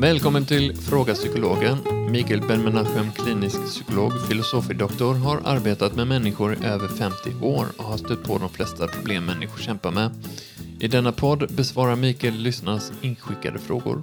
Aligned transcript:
Välkommen 0.00 0.46
till 0.46 0.76
Fråga 0.76 1.14
Psykologen. 1.14 1.78
Mikael 2.10 2.40
Ben-Menachem, 2.40 3.12
klinisk 3.12 3.64
psykolog, 3.66 4.12
filosofidoktor, 4.28 5.14
har 5.14 5.40
arbetat 5.44 5.94
med 5.94 6.06
människor 6.06 6.52
i 6.54 6.66
över 6.66 6.88
50 6.88 7.34
år 7.42 7.66
och 7.76 7.84
har 7.84 7.96
stött 7.96 8.24
på 8.24 8.38
de 8.38 8.50
flesta 8.50 8.86
problem 8.86 9.24
människor 9.24 9.58
kämpar 9.58 9.90
med. 9.90 10.10
I 10.80 10.88
denna 10.88 11.12
podd 11.12 11.54
besvarar 11.54 11.96
Mikael 11.96 12.34
lyssnarnas 12.34 12.92
inskickade 13.00 13.58
frågor. 13.58 14.02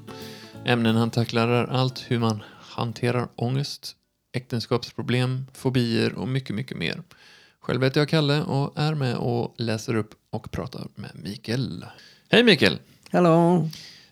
Ämnen 0.66 0.96
han 0.96 1.12
tacklar 1.12 1.48
är 1.48 1.68
allt 1.68 2.06
hur 2.08 2.20
man 2.20 2.44
hanterar 2.60 3.28
ångest, 3.36 3.96
äktenskapsproblem, 4.34 5.46
fobier 5.54 6.14
och 6.14 6.28
mycket, 6.28 6.56
mycket 6.56 6.78
mer. 6.78 7.04
Själv 7.60 7.84
heter 7.84 8.02
jag 8.02 8.10
Kalle 8.10 8.44
och 8.44 8.80
är 8.80 8.94
med 8.94 9.16
och 9.16 9.56
läser 9.58 9.96
upp 9.96 10.14
och 10.30 10.52
pratar 10.52 10.88
med 10.96 11.12
Mikael. 11.14 11.86
Hej 12.30 12.44
Mikael! 12.44 12.80
Hallå! 13.12 13.70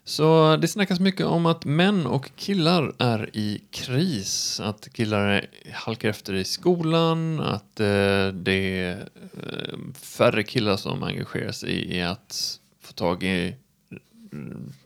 Så 0.07 0.55
det 0.55 0.67
snackas 0.67 0.99
mycket 0.99 1.25
om 1.25 1.45
att 1.45 1.65
män 1.65 2.05
och 2.05 2.31
killar 2.35 2.93
är 2.99 3.29
i 3.33 3.61
kris. 3.71 4.59
Att 4.59 4.93
killar 4.93 5.45
halkar 5.73 6.09
efter 6.09 6.33
i 6.33 6.43
skolan, 6.43 7.39
att 7.39 7.79
eh, 7.79 8.27
det 8.27 8.79
är 8.79 9.09
eh, 9.21 9.77
färre 10.01 10.43
killar 10.43 10.77
som 10.77 11.03
engagerar 11.03 11.51
sig 11.51 11.95
i 11.95 12.01
att 12.01 12.59
få 12.81 12.93
tag 12.93 13.23
i 13.23 13.47
eh, 13.47 13.97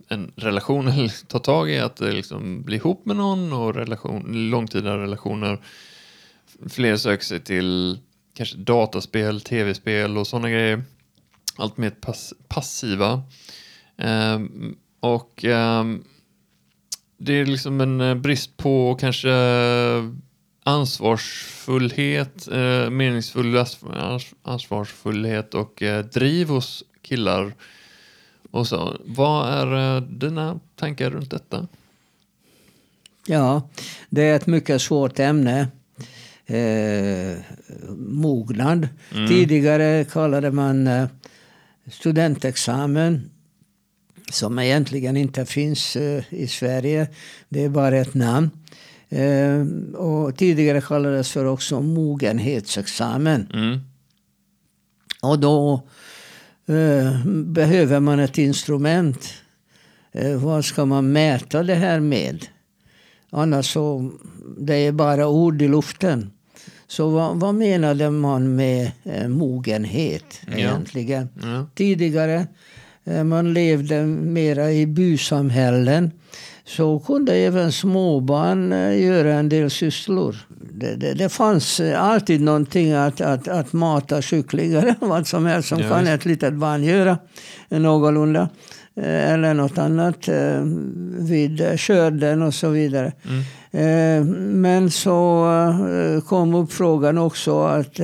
en 0.07 0.31
relation 0.35 0.87
eller 0.87 1.27
ta 1.27 1.39
tag 1.39 1.71
i 1.71 1.79
att 1.79 2.01
eh, 2.01 2.11
liksom 2.11 2.61
bli 2.61 2.75
ihop 2.75 3.05
med 3.05 3.15
någon 3.15 3.53
och 3.53 3.75
relation, 3.75 4.49
långtida 4.49 4.97
relationer. 4.97 5.59
Fler 6.69 6.97
söker 6.97 7.25
sig 7.25 7.39
till 7.39 7.99
kanske 8.33 8.57
dataspel, 8.57 9.41
tv-spel 9.41 10.17
och 10.17 10.27
sådana 10.27 10.49
grejer. 10.49 10.83
Allt 11.55 11.77
mer 11.77 11.89
pass 11.89 12.33
passiva. 12.47 13.23
Um, 13.97 14.77
och 14.99 15.43
um, 15.43 16.03
det 17.17 17.33
är 17.33 17.45
liksom 17.45 17.81
en 17.81 18.01
eh, 18.01 18.15
brist 18.15 18.57
på 18.57 18.95
kanske 18.99 19.29
ansvarsfullhet, 20.63 22.47
uh, 22.51 22.89
meningsfull 22.89 23.65
ansvarsfullhet 24.43 25.53
och 25.53 25.81
uh, 25.81 25.99
driv 25.99 26.47
hos 26.47 26.83
killar. 27.01 27.53
Och 28.51 28.67
så. 28.67 28.97
Vad 29.05 29.53
är 29.53 29.95
uh, 29.97 30.01
dina 30.01 30.59
tankar 30.75 31.09
runt 31.09 31.31
detta? 31.31 31.67
Ja, 33.25 33.69
det 34.09 34.21
är 34.21 34.35
ett 34.35 34.47
mycket 34.47 34.81
svårt 34.81 35.19
ämne. 35.19 35.67
Eh, 36.45 37.37
mognad. 37.97 38.87
Mm. 39.15 39.27
Tidigare 39.27 40.05
kallade 40.11 40.51
man 40.51 40.89
studentexamen 41.91 43.29
som 44.33 44.59
egentligen 44.59 45.17
inte 45.17 45.45
finns 45.45 45.95
eh, 45.95 46.23
i 46.29 46.47
Sverige. 46.47 47.07
Det 47.49 47.63
är 47.63 47.69
bara 47.69 47.97
ett 47.97 48.13
namn. 48.13 48.49
Eh, 49.09 49.61
och 49.95 50.37
tidigare 50.37 50.81
kallades 50.81 51.31
för 51.31 51.45
också 51.45 51.81
mogenhetsexamen. 51.81 53.47
Mm. 53.53 53.79
Och 55.21 55.39
då 55.39 55.87
eh, 56.67 57.25
behöver 57.25 57.99
man 57.99 58.19
ett 58.19 58.37
instrument. 58.37 59.33
vad 60.37 60.65
ska 60.65 60.85
man 60.85 61.11
mäta 61.11 61.63
det 61.63 61.75
här 61.75 61.99
med? 61.99 62.45
Annars 63.29 63.73
så, 63.73 64.11
det 64.57 64.75
är 64.75 64.91
bara 64.91 65.27
ord 65.27 65.61
i 65.61 65.67
luften. 65.67 66.31
Så 66.87 67.09
vad, 67.09 67.39
vad 67.39 67.55
menade 67.55 68.09
man 68.09 68.55
med 68.55 68.91
mogenhet 69.27 70.41
egentligen? 70.47 71.29
Ja. 71.41 71.47
Ja. 71.47 71.67
Tidigare 71.75 72.47
man 73.23 73.53
levde 73.53 74.05
mera 74.05 74.71
i 74.71 74.87
bysamhällen 74.87 76.11
så 76.69 76.99
kunde 76.99 77.35
även 77.35 77.71
småbarn 77.71 78.73
eh, 78.73 79.01
göra 79.01 79.33
en 79.33 79.49
del 79.49 79.69
sysslor. 79.69 80.35
Det, 80.71 80.95
det, 80.95 81.13
det 81.13 81.29
fanns 81.29 81.79
eh, 81.79 82.03
alltid 82.03 82.41
någonting 82.41 82.91
att, 82.91 83.21
att, 83.21 83.47
att 83.47 83.73
mata 83.73 84.21
kycklingar 84.21 84.95
vad 85.07 85.27
som 85.27 85.45
helst 85.45 85.69
som 85.69 85.79
ja, 85.79 85.89
kan 85.89 86.07
ett 86.07 86.25
litet 86.25 86.53
barn 86.53 86.83
göra 86.83 87.17
någorlunda. 87.69 88.49
Eller 89.01 89.53
något 89.53 89.77
annat 89.77 90.29
vid 91.19 91.79
skörden 91.79 92.41
och 92.41 92.53
så 92.53 92.69
vidare. 92.69 93.11
Mm. 93.71 94.61
Men 94.61 94.91
så 94.91 95.45
kom 96.27 96.55
upp 96.55 96.73
frågan 96.73 97.17
också 97.17 97.63
att 97.63 97.99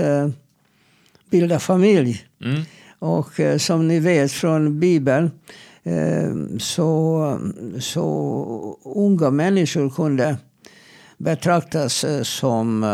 bilda 1.30 1.60
familj. 1.60 2.24
Mm. 2.44 2.62
Och 3.00 3.40
eh, 3.40 3.58
som 3.58 3.88
ni 3.88 4.00
vet 4.00 4.32
från 4.32 4.80
Bibeln 4.80 5.32
eh, 5.84 6.58
så, 6.60 7.40
så 7.80 8.80
unga 8.84 9.30
människor 9.32 9.90
kunde 9.90 10.38
betraktas 11.18 12.04
eh, 12.04 12.24
som 12.24 12.86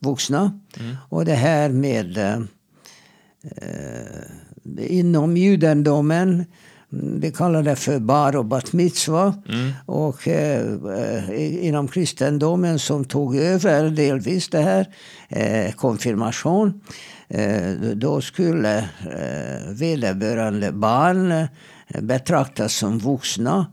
vuxna. 0.00 0.60
Mm. 0.80 0.96
Och 1.08 1.24
det 1.24 1.34
här 1.34 1.68
med 1.68 2.18
inom 4.76 5.36
judendomen 5.36 6.44
vi 6.92 7.30
kallar 7.30 7.62
det 7.62 7.76
för 7.76 7.98
bar 7.98 8.36
och 8.36 8.44
bat 8.44 8.72
mitzva. 8.72 9.34
Mm. 9.48 9.72
Och 9.86 10.28
eh, 10.28 11.66
inom 11.66 11.88
kristendomen 11.88 12.78
som 12.78 13.04
tog 13.04 13.36
över 13.36 13.90
delvis 13.90 14.48
det 14.48 14.60
här, 14.60 14.86
eh, 15.28 15.72
konfirmation. 15.72 16.80
Eh, 17.34 17.72
då 17.94 18.20
skulle 18.20 18.78
eh, 18.78 19.70
vederbörande 19.70 20.72
barn 20.72 21.48
betraktas 22.00 22.74
som 22.74 22.98
vuxna. 22.98 23.66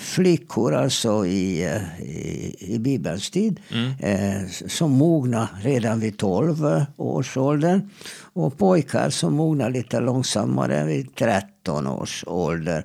Flickor 0.00 0.74
alltså 0.74 1.26
i, 1.26 1.62
i, 2.02 2.56
i 2.74 2.78
Bibelns 2.78 3.30
tid 3.30 3.60
mm. 3.70 4.48
som 4.48 4.90
mogna 4.90 5.48
redan 5.62 6.00
vid 6.00 6.18
12 6.18 6.84
års 6.96 7.36
ålder. 7.36 7.88
Och 8.32 8.58
pojkar 8.58 9.10
som 9.10 9.34
mogna 9.34 9.68
lite 9.68 10.00
långsammare 10.00 10.84
vid 10.84 11.14
13 11.14 11.86
års 11.86 12.24
ålder. 12.26 12.84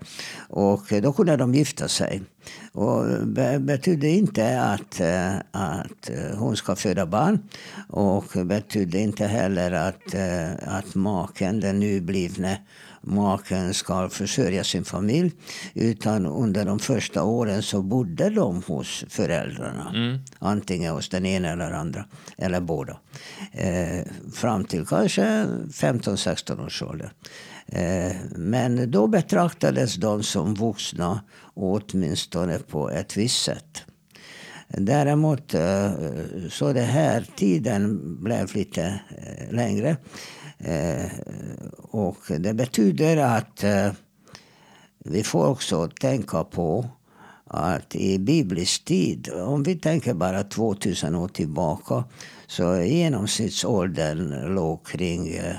Och 0.49 0.81
då 1.01 1.13
kunde 1.13 1.37
de 1.37 1.53
gifta 1.53 1.87
sig. 1.87 2.21
Och 2.71 3.05
det 3.27 3.59
betydde 3.59 4.09
inte 4.09 4.61
att, 4.61 4.99
eh, 4.99 5.35
att 5.51 6.09
eh, 6.09 6.37
hon 6.37 6.55
ska 6.55 6.75
föda 6.75 7.05
barn. 7.05 7.39
Och 7.87 8.25
betydde 8.45 8.99
inte 8.99 9.27
heller 9.27 9.71
att, 9.71 10.13
eh, 10.13 10.77
att 10.77 10.95
maken, 10.95 11.59
den 11.59 11.79
nyblivne 11.79 12.57
maken, 13.05 13.73
ska 13.73 14.09
försörja 14.09 14.63
sin 14.63 14.85
familj. 14.85 15.31
Utan 15.73 16.25
under 16.25 16.65
de 16.65 16.79
första 16.79 17.23
åren 17.23 17.63
så 17.63 17.81
bodde 17.81 18.29
de 18.29 18.63
hos 18.67 19.05
föräldrarna. 19.09 19.91
Mm. 19.95 20.19
Antingen 20.39 20.93
hos 20.93 21.09
den 21.09 21.25
ena 21.25 21.51
eller 21.51 21.71
andra. 21.71 22.05
Eller 22.37 22.61
båda. 22.61 22.97
Eh, 23.51 24.05
fram 24.33 24.65
till 24.65 24.85
kanske 24.85 25.45
15-16 25.71 26.65
års 26.65 26.83
ålder. 26.83 27.11
Eh, 27.67 28.15
men 28.35 28.91
då 28.91 29.07
betraktades 29.07 29.95
de 29.95 30.23
som 30.23 30.53
vuxna, 30.53 31.21
åtminstone 31.53 32.59
på 32.59 32.89
ett 32.89 33.17
visst 33.17 33.43
sätt. 33.43 33.85
Däremot 34.67 35.53
eh, 35.53 35.91
så 36.49 36.73
det 36.73 36.81
här 36.81 37.25
tiden 37.35 38.01
blev 38.23 38.55
lite 38.55 38.99
eh, 39.09 39.53
längre. 39.53 39.97
Eh, 40.65 41.11
och 41.81 42.17
det 42.39 42.53
betyder 42.53 43.17
att 43.17 43.63
eh, 43.63 43.91
vi 44.97 45.23
får 45.23 45.47
också 45.47 45.87
tänka 45.87 46.43
på 46.43 46.89
att 47.47 47.95
i 47.95 48.19
biblisk 48.19 48.85
tid, 48.85 49.29
om 49.33 49.63
vi 49.63 49.75
tänker 49.75 50.13
bara 50.13 50.43
2000 50.43 51.15
år 51.15 51.27
tillbaka, 51.27 52.03
så 52.47 52.81
genomsnittsåldern 52.81 54.53
låg 54.55 54.87
kring 54.87 55.27
eh, 55.27 55.55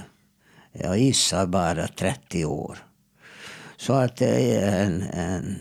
jag 0.73 0.99
gissar 0.99 1.47
bara 1.47 1.87
30 1.88 2.44
år. 2.44 2.79
Så 3.76 3.93
att 3.93 4.20
en, 4.20 5.03
en, 5.03 5.56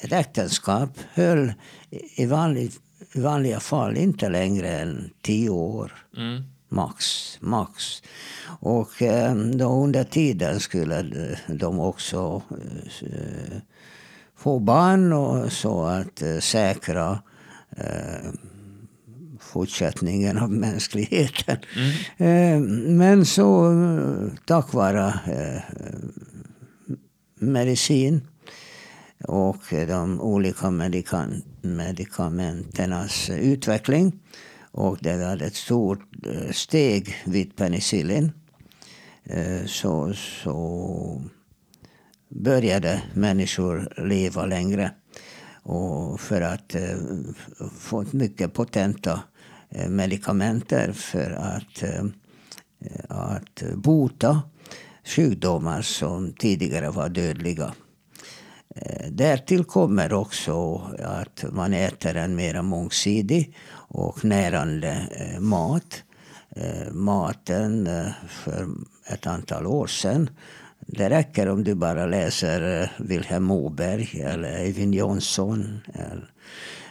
ett 0.00 0.12
äktenskap 0.12 0.90
höll 1.12 1.52
i, 2.16 2.26
vanlig, 2.26 2.72
i 3.12 3.20
vanliga 3.20 3.60
fall 3.60 3.96
inte 3.96 4.28
längre 4.28 4.68
än 4.68 5.10
10 5.22 5.50
år. 5.50 5.92
Mm. 6.16 6.42
Max. 6.68 7.36
max. 7.40 8.02
Och 8.60 9.02
eh, 9.02 9.34
då 9.34 9.84
under 9.84 10.04
tiden 10.04 10.60
skulle 10.60 11.02
de 11.46 11.80
också 11.80 12.42
eh, 13.00 13.58
få 14.36 14.58
barn 14.58 15.12
och 15.12 15.52
så 15.52 15.84
att 15.84 16.22
eh, 16.22 16.38
säkra 16.38 17.18
fortsättningen 19.40 20.38
av 20.38 20.50
mänskligheten. 20.50 21.56
Mm. 21.76 21.92
Eh, 22.16 22.60
men 22.96 23.26
så 23.26 23.74
tack 24.44 24.72
vare 24.72 25.06
eh, 25.26 25.62
medicin 27.34 28.20
och 29.24 29.62
de 29.70 30.20
olika 30.20 30.70
medikamenternas 31.60 33.30
utveckling. 33.30 34.12
Och 34.70 34.98
det 35.00 35.16
var 35.16 35.42
ett 35.42 35.54
stort 35.54 36.26
eh, 36.26 36.52
steg 36.52 37.14
vid 37.26 37.56
penicillin. 37.56 38.32
Eh, 39.24 39.66
så, 39.66 40.14
så 40.14 41.22
började 42.28 43.02
människor 43.14 43.92
leva 43.96 44.46
längre. 44.46 44.90
och 45.62 46.20
för 46.20 46.40
att 46.40 46.74
eh, 46.74 46.96
få 47.78 48.04
mycket 48.10 48.54
potenta 48.54 49.22
medikamenter 49.88 50.92
för 50.92 51.30
att, 51.30 51.84
att 53.08 53.62
bota 53.74 54.42
sjukdomar 55.04 55.82
som 55.82 56.32
tidigare 56.32 56.90
var 56.90 57.08
dödliga. 57.08 57.74
Därtill 59.10 59.64
kommer 59.64 60.12
också 60.12 60.76
att 61.04 61.44
man 61.52 61.74
äter 61.74 62.16
en 62.16 62.34
mer 62.34 62.62
mångsidig 62.62 63.54
och 63.88 64.24
närande 64.24 65.08
mat. 65.40 66.02
Maten 66.90 67.88
för 68.28 68.66
ett 69.06 69.26
antal 69.26 69.66
år 69.66 69.86
sedan 69.86 70.30
det 70.90 71.10
räcker 71.10 71.48
om 71.48 71.64
du 71.64 71.74
bara 71.74 72.06
läser 72.06 72.82
eh, 72.82 72.88
Vilhelm 72.98 73.44
Moberg 73.44 74.20
eller 74.20 74.52
Eivind 74.52 74.94
Johnson. 74.94 75.80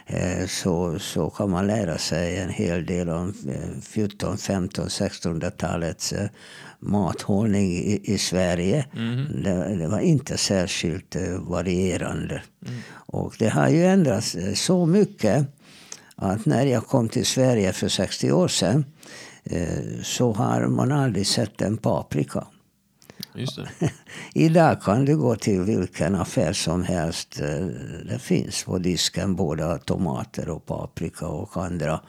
Eh, 0.06 0.46
så, 0.46 0.98
så 0.98 1.30
kan 1.30 1.50
man 1.50 1.66
lära 1.66 1.98
sig 1.98 2.38
en 2.38 2.50
hel 2.50 2.86
del 2.86 3.08
om 3.08 3.34
14, 3.82 4.38
15, 4.38 4.86
1600-talets 4.88 6.14
mathållning 6.78 7.72
i, 7.72 8.00
i 8.04 8.18
Sverige. 8.18 8.86
Mm. 8.96 9.42
Det, 9.42 9.76
det, 9.78 9.88
var 9.88 10.00
inte 10.00 10.36
särskilt 10.36 11.16
eh, 11.16 11.38
varierande. 11.38 12.42
Mm. 12.66 12.80
Och 12.90 13.34
det 13.38 13.48
har 13.48 13.68
ju 13.68 13.84
ändrats 13.84 14.36
så 14.54 14.86
mycket 14.86 15.46
att 16.18 16.46
när 16.46 16.66
jag 16.66 16.86
kom 16.86 17.08
till 17.08 17.26
Sverige 17.26 17.72
för 17.72 17.88
60 17.88 18.32
år 18.32 18.48
sedan 18.48 18.84
så 20.02 20.32
har 20.32 20.66
man 20.66 20.92
aldrig 20.92 21.26
sett 21.26 21.62
en 21.62 21.76
paprika. 21.76 22.46
Idag 24.34 24.82
kan 24.82 25.04
du 25.04 25.16
gå 25.16 25.36
till 25.36 25.60
vilken 25.60 26.14
affär 26.14 26.52
som 26.52 26.82
helst. 26.82 27.40
Eh, 27.40 27.66
det 28.08 28.18
finns 28.18 28.64
på 28.64 28.78
disken 28.78 29.36
både 29.36 29.78
tomater 29.78 30.48
och 30.48 30.66
paprika 30.66 31.26
och 31.26 31.56
andra 31.56 32.00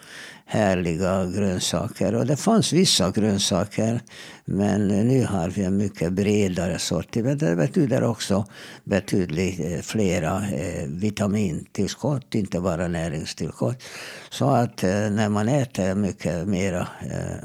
härliga 0.51 1.25
grönsaker. 1.25 2.15
Och 2.15 2.25
det 2.25 2.37
fanns 2.37 2.73
vissa 2.73 3.11
grönsaker. 3.11 4.01
Men 4.45 4.87
nu 4.87 5.25
har 5.25 5.49
vi 5.49 5.63
en 5.63 5.77
mycket 5.77 6.13
bredare 6.13 6.79
sortiment. 6.79 7.39
Det 7.39 7.55
betyder 7.55 8.03
också 8.03 8.45
betydligt 8.83 9.59
eh, 9.59 9.79
flera 9.81 10.49
eh, 10.49 10.87
vitamintillskott, 10.87 12.35
inte 12.35 12.59
bara 12.59 12.87
näringstillskott. 12.87 13.83
Så 14.29 14.49
att 14.49 14.83
eh, 14.83 14.89
när 14.89 15.29
man 15.29 15.49
äter 15.49 15.95
mycket 15.95 16.47
mer 16.47 16.87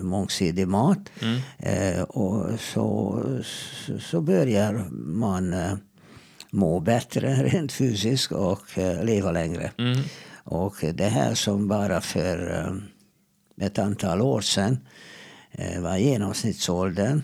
mångsidig 0.00 0.68
mat 0.68 1.10
mm. 1.22 2.04
och 2.04 2.60
så, 2.60 3.20
så 4.00 4.20
börjar 4.20 4.84
man 4.92 5.54
må 6.50 6.80
bättre 6.80 7.34
rent 7.42 7.72
fysiskt 7.72 8.32
och 8.32 8.78
leva 9.02 9.32
längre. 9.32 9.70
Mm. 9.78 9.98
Och 10.44 10.74
det 10.94 11.08
här 11.08 11.34
som 11.34 11.68
bara 11.68 12.00
för 12.00 12.72
ett 13.60 13.78
antal 13.78 14.20
år 14.20 14.40
sedan 14.40 14.78
eh, 15.52 15.80
var 15.80 15.96
genomsnittsåldern. 15.96 17.22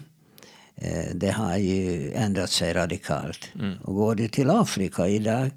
Eh, 0.77 1.15
det 1.15 1.31
har 1.31 1.57
ju 1.57 2.13
ändrat 2.13 2.51
sig 2.51 2.73
radikalt. 2.73 3.49
Mm. 3.55 3.79
Och 3.79 3.95
går 3.95 4.15
du 4.15 4.29
till 4.29 4.51
Afrika 4.51 5.09
idag, 5.09 5.51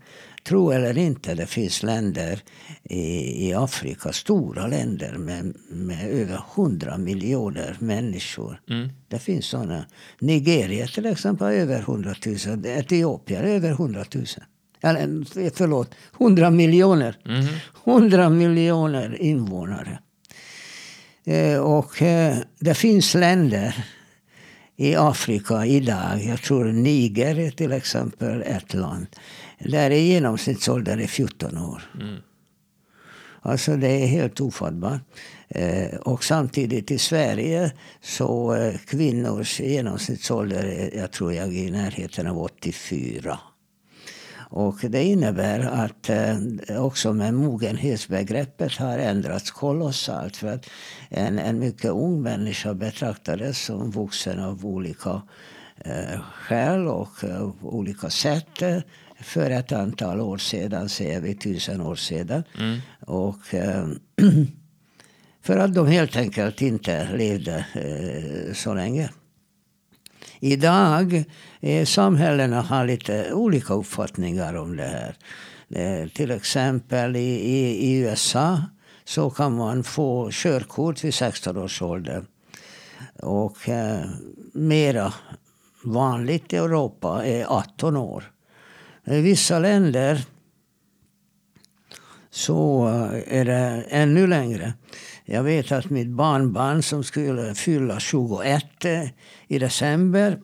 tro 0.44 0.72
eller 0.72 0.98
inte, 0.98 1.34
det 1.34 1.46
finns 1.46 1.84
länder 1.84 2.40
i, 2.84 3.48
i 3.48 3.54
Afrika, 3.54 4.12
stora 4.12 4.68
länder 4.68 5.18
med, 5.18 5.56
med 5.70 6.10
över 6.10 6.44
100 6.56 6.98
miljoner 6.98 7.78
människor. 7.80 8.62
Mm. 8.70 8.90
Det 9.08 9.20
finns 9.20 9.46
sådana. 9.46 9.86
Nigeria 10.20 10.88
till 10.88 11.06
exempel 11.06 11.48
har 11.48 11.54
över 11.54 11.80
100 11.80 12.16
000. 12.26 12.66
Etiopien 12.66 13.44
över 13.44 13.72
100 13.72 14.06
000. 14.16 14.26
Eller 14.82 15.26
förlåt, 15.56 15.96
100 16.20 16.50
miljoner. 16.50 17.18
Mm. 17.26 17.46
100 17.86 18.30
miljoner 18.30 19.22
invånare. 19.22 20.00
Eh, 21.26 21.60
och 21.60 22.02
eh, 22.02 22.38
det 22.60 22.74
finns 22.74 23.14
länder 23.14 23.86
i 24.76 24.96
Afrika 24.96 25.66
idag, 25.66 26.24
jag 26.24 26.42
tror 26.42 26.66
Niger 26.66 27.40
är 27.40 27.52
till 27.52 27.72
exempel 27.72 28.42
ett 28.42 28.74
land, 28.74 29.08
där 29.60 29.92
är 29.92 30.00
genomsnittsåldern 30.00 31.00
är 31.00 31.08
14 31.08 31.58
år. 31.58 31.84
Mm. 32.02 32.16
Alltså 33.42 33.76
det 33.76 33.88
är 33.88 34.08
helt 34.08 34.42
ofattbart. 34.42 35.02
Eh, 35.50 35.96
och 35.96 36.24
samtidigt 36.24 36.92
i 36.92 36.98
Sverige 36.98 37.72
så 38.02 38.58
kvinnors 38.88 39.60
genomsnittsålder 39.60 40.64
är, 40.64 40.98
jag 40.98 41.12
tror 41.12 41.34
jag, 41.34 41.54
i 41.54 41.72
närheten 41.72 42.28
av 42.28 42.38
84. 42.38 43.40
Och 44.56 44.78
det 44.82 45.04
innebär 45.04 45.60
att 45.60 46.10
eh, 46.10 46.86
också 46.86 47.14
med 47.14 47.34
mogenhetsbegreppet 47.34 48.78
har 48.78 48.98
ändrats 48.98 49.52
kolossalt. 49.52 50.38
För 50.38 50.48
att 50.48 50.70
en, 51.14 51.40
en 51.40 51.60
mycket 51.60 51.92
ung 51.92 52.22
människa 52.22 52.74
betraktades 52.74 53.66
som 53.66 53.92
vuxen 53.92 54.40
av 54.40 54.66
olika 54.66 55.22
eh, 55.78 56.20
skäl 56.20 56.88
och 56.88 57.24
eh, 57.24 57.52
olika 57.62 58.10
sätt 58.10 58.62
eh, 58.62 58.78
för 59.20 59.50
ett 59.50 59.72
antal 59.72 60.22
år 60.22 60.38
sedan, 60.38 60.90
säger 60.90 61.22
vi 61.22 61.36
tusen 61.36 61.82
år 61.82 61.96
sedan. 61.96 62.44
Mm. 62.60 62.80
Och 63.00 63.54
eh, 63.54 63.88
för 65.42 65.58
att 65.58 65.74
de 65.74 65.88
helt 65.88 66.16
enkelt 66.16 66.62
inte 66.62 67.08
levde 67.18 67.66
eh, 67.74 68.54
så 68.54 68.74
länge. 68.74 69.10
Idag 70.40 71.24
eh, 71.62 71.86
samhällena 71.86 72.62
har 72.62 72.86
lite 72.86 73.34
olika 73.34 73.74
uppfattningar 73.74 74.54
om 74.54 74.78
det 74.78 74.84
här. 74.84 75.16
Eh, 75.76 76.08
till 76.08 76.32
exempel 76.32 77.16
i, 77.16 77.20
i, 77.20 77.88
i, 77.88 77.98
USA 77.98 78.62
så 79.06 79.30
kan 79.30 79.56
man 79.56 79.84
få 79.84 80.30
körkort 80.32 81.04
vid 81.04 81.14
16 81.14 81.58
års 81.58 81.82
ålder. 81.82 82.26
Och 83.20 83.70
eh, 83.70 84.06
mera 84.54 85.14
vanligt 85.84 86.54
i 86.54 86.56
Europa 86.56 87.26
är 87.26 87.46
18 87.46 87.98
år. 87.98 88.32
I 89.06 89.22
vissa 89.22 89.60
länder 89.60 90.26
så 92.30 92.88
eh, 92.88 93.40
är 93.40 93.46
det 93.46 93.86
ännu 93.90 94.28
längre. 94.28 94.74
Jag 95.26 95.44
vet 95.44 95.72
att 95.72 95.90
mitt 95.90 96.10
barnbarn 96.10 96.84
som 96.84 97.04
skulle 97.04 97.56
fylla 97.56 98.00
21 98.00 98.86
eh, 98.86 99.04
i 99.48 99.60
december 99.60 100.40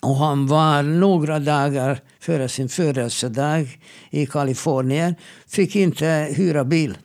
och 0.00 0.16
han 0.16 0.46
var 0.46 0.82
några 0.82 1.38
dagar 1.38 2.00
före 2.20 2.48
sin 2.48 2.68
födelsedag 2.68 3.78
i 4.10 4.26
Kalifornien. 4.26 5.14
Fick 5.46 5.76
inte 5.76 6.06
hyra 6.36 6.64
bil. 6.64 6.98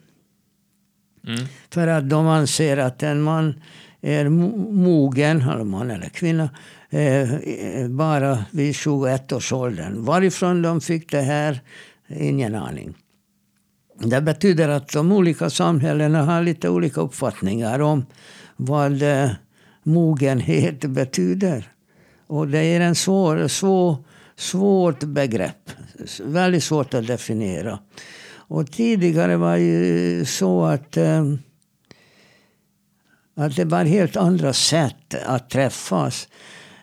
Mm. 1.26 1.44
För 1.70 1.86
att 1.86 2.10
de 2.10 2.26
anser 2.26 2.76
att 2.76 3.02
en 3.02 3.22
man 3.22 3.54
är 4.00 4.28
mogen, 4.28 5.42
eller 5.42 5.64
man 5.64 5.90
eller 5.90 6.08
kvinna, 6.08 6.50
eh, 6.90 7.28
bara 7.88 8.44
vid 8.50 8.74
21 8.74 9.32
års 9.32 9.52
åldern. 9.52 10.04
Varifrån 10.04 10.62
de 10.62 10.80
fick 10.80 11.10
det 11.10 11.20
här, 11.20 11.60
ingen 12.08 12.54
aning. 12.54 12.94
Det 13.98 14.20
betyder 14.20 14.68
att 14.68 14.92
de 14.92 15.12
olika 15.12 15.50
samhällena 15.50 16.22
har 16.22 16.42
lite 16.42 16.68
olika 16.68 17.00
uppfattningar 17.00 17.80
om 17.80 18.06
vad 18.56 19.02
eh, 19.02 19.30
mogenhet 19.82 20.84
betyder. 20.84 21.64
Och 22.26 22.48
det 22.48 22.58
är 22.58 22.80
en 22.80 22.94
svår, 22.94 23.48
svår, 23.48 23.96
svårt 24.36 25.00
begrepp. 25.04 25.70
Väldigt 26.24 26.64
svårt 26.64 26.94
att 26.94 27.06
definiera. 27.06 27.78
Och 28.50 28.70
tidigare 28.70 29.36
var 29.36 29.56
det 29.56 29.62
ju 29.62 30.24
så 30.24 30.64
att, 30.64 30.96
eh, 30.96 31.24
att 33.36 33.56
det 33.56 33.64
var 33.64 33.84
helt 33.84 34.16
andra 34.16 34.52
sätt 34.52 35.14
att 35.26 35.50
träffas. 35.50 36.28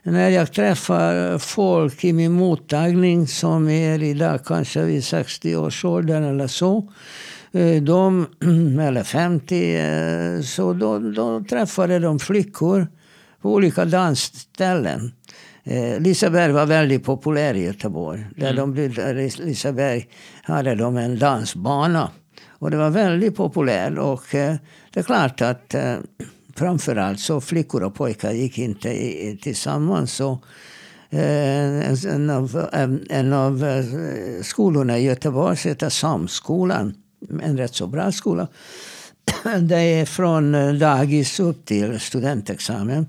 När 0.03 0.29
jag 0.29 0.53
träffar 0.53 1.37
folk 1.37 2.03
i 2.03 2.13
min 2.13 2.31
mottagning 2.31 3.27
som 3.27 3.69
är 3.69 4.03
idag 4.03 4.45
kanske 4.45 4.83
vid 4.83 5.01
60-årsåldern 5.01 6.23
eller 6.23 6.47
så. 6.47 6.91
Eh, 7.51 7.83
de, 7.83 8.27
eller 8.81 9.03
50, 9.03 9.75
eh, 9.75 10.41
så 10.41 10.73
då, 10.73 10.99
då 10.99 11.43
träffade 11.43 11.99
de 11.99 12.19
flickor 12.19 12.87
på 13.41 13.53
olika 13.53 13.85
dansställen. 13.85 15.11
Eh, 15.69 15.99
Liseberg 15.99 16.51
var 16.51 16.65
väldigt 16.65 17.03
populär 17.03 17.53
i 17.53 17.65
Göteborg. 17.65 18.25
Där 18.35 18.51
mm. 18.51 18.73
de, 18.73 19.33
Liseberg 19.43 20.07
hade 20.43 20.75
de 20.75 20.97
en 20.97 21.19
dansbana. 21.19 22.11
Och 22.47 22.71
det 22.71 22.77
var 22.77 22.89
väldigt 22.89 23.35
populärt. 23.35 23.97
Och 23.97 24.35
eh, 24.35 24.55
det 24.93 24.99
är 24.99 25.03
klart 25.03 25.41
att 25.41 25.73
eh, 25.73 25.95
framförallt 26.55 27.19
så 27.19 27.41
flickor 27.41 27.83
och 27.83 27.95
pojkar 27.95 28.31
gick 28.31 28.57
inte 28.57 28.89
i, 28.89 29.39
tillsammans. 29.41 30.13
Så, 30.13 30.39
eh, 31.09 32.05
en, 32.05 32.29
av, 32.29 32.67
en 33.09 33.33
av 33.33 33.63
eh, 33.63 33.85
skolorna 34.41 34.97
i 34.97 35.05
Göteborg 35.05 35.57
heter 35.57 35.89
Samskolan. 35.89 36.93
En 37.41 37.57
rätt 37.57 37.75
så 37.75 37.87
bra 37.87 38.11
skola. 38.11 38.47
Det 39.61 39.75
är 39.75 40.05
från 40.05 40.51
dagis 40.79 41.39
upp 41.39 41.65
till 41.65 41.99
studentexamen. 41.99 43.05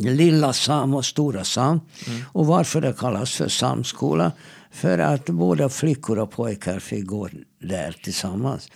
Lilla 0.00 0.52
Sam 0.52 0.94
och 0.94 1.04
Stora 1.04 1.44
Sam. 1.44 1.80
Mm. 2.06 2.20
Och 2.32 2.46
varför 2.46 2.80
det 2.80 2.98
kallas 2.98 3.32
för 3.32 3.48
Samskola? 3.48 4.32
För 4.70 4.98
att 4.98 5.26
både 5.26 5.68
flickor 5.68 6.18
och 6.18 6.30
pojkar 6.30 6.78
fick 6.78 7.06
gå 7.06 7.28
där 7.60 7.96
tillsammans. 8.02 8.68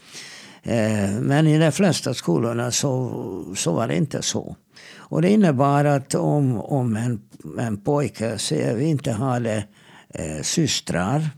Eh, 0.62 1.10
men 1.20 1.46
i 1.46 1.58
de 1.58 1.72
flesta 1.72 2.14
skolorna 2.14 2.70
så, 2.70 3.54
så 3.56 3.72
var 3.72 3.88
det 3.88 3.96
inte 3.96 4.22
så. 4.22 4.56
Och 4.96 5.22
det 5.22 5.30
innebar 5.30 5.84
att 5.84 6.14
om, 6.14 6.60
om 6.60 6.96
en, 6.96 7.20
en 7.58 7.80
pojke 7.80 8.38
säger 8.38 8.76
vi 8.76 8.84
inte 8.84 9.12
hade 9.12 9.64
eh, 10.14 10.42
systrar 10.42 11.30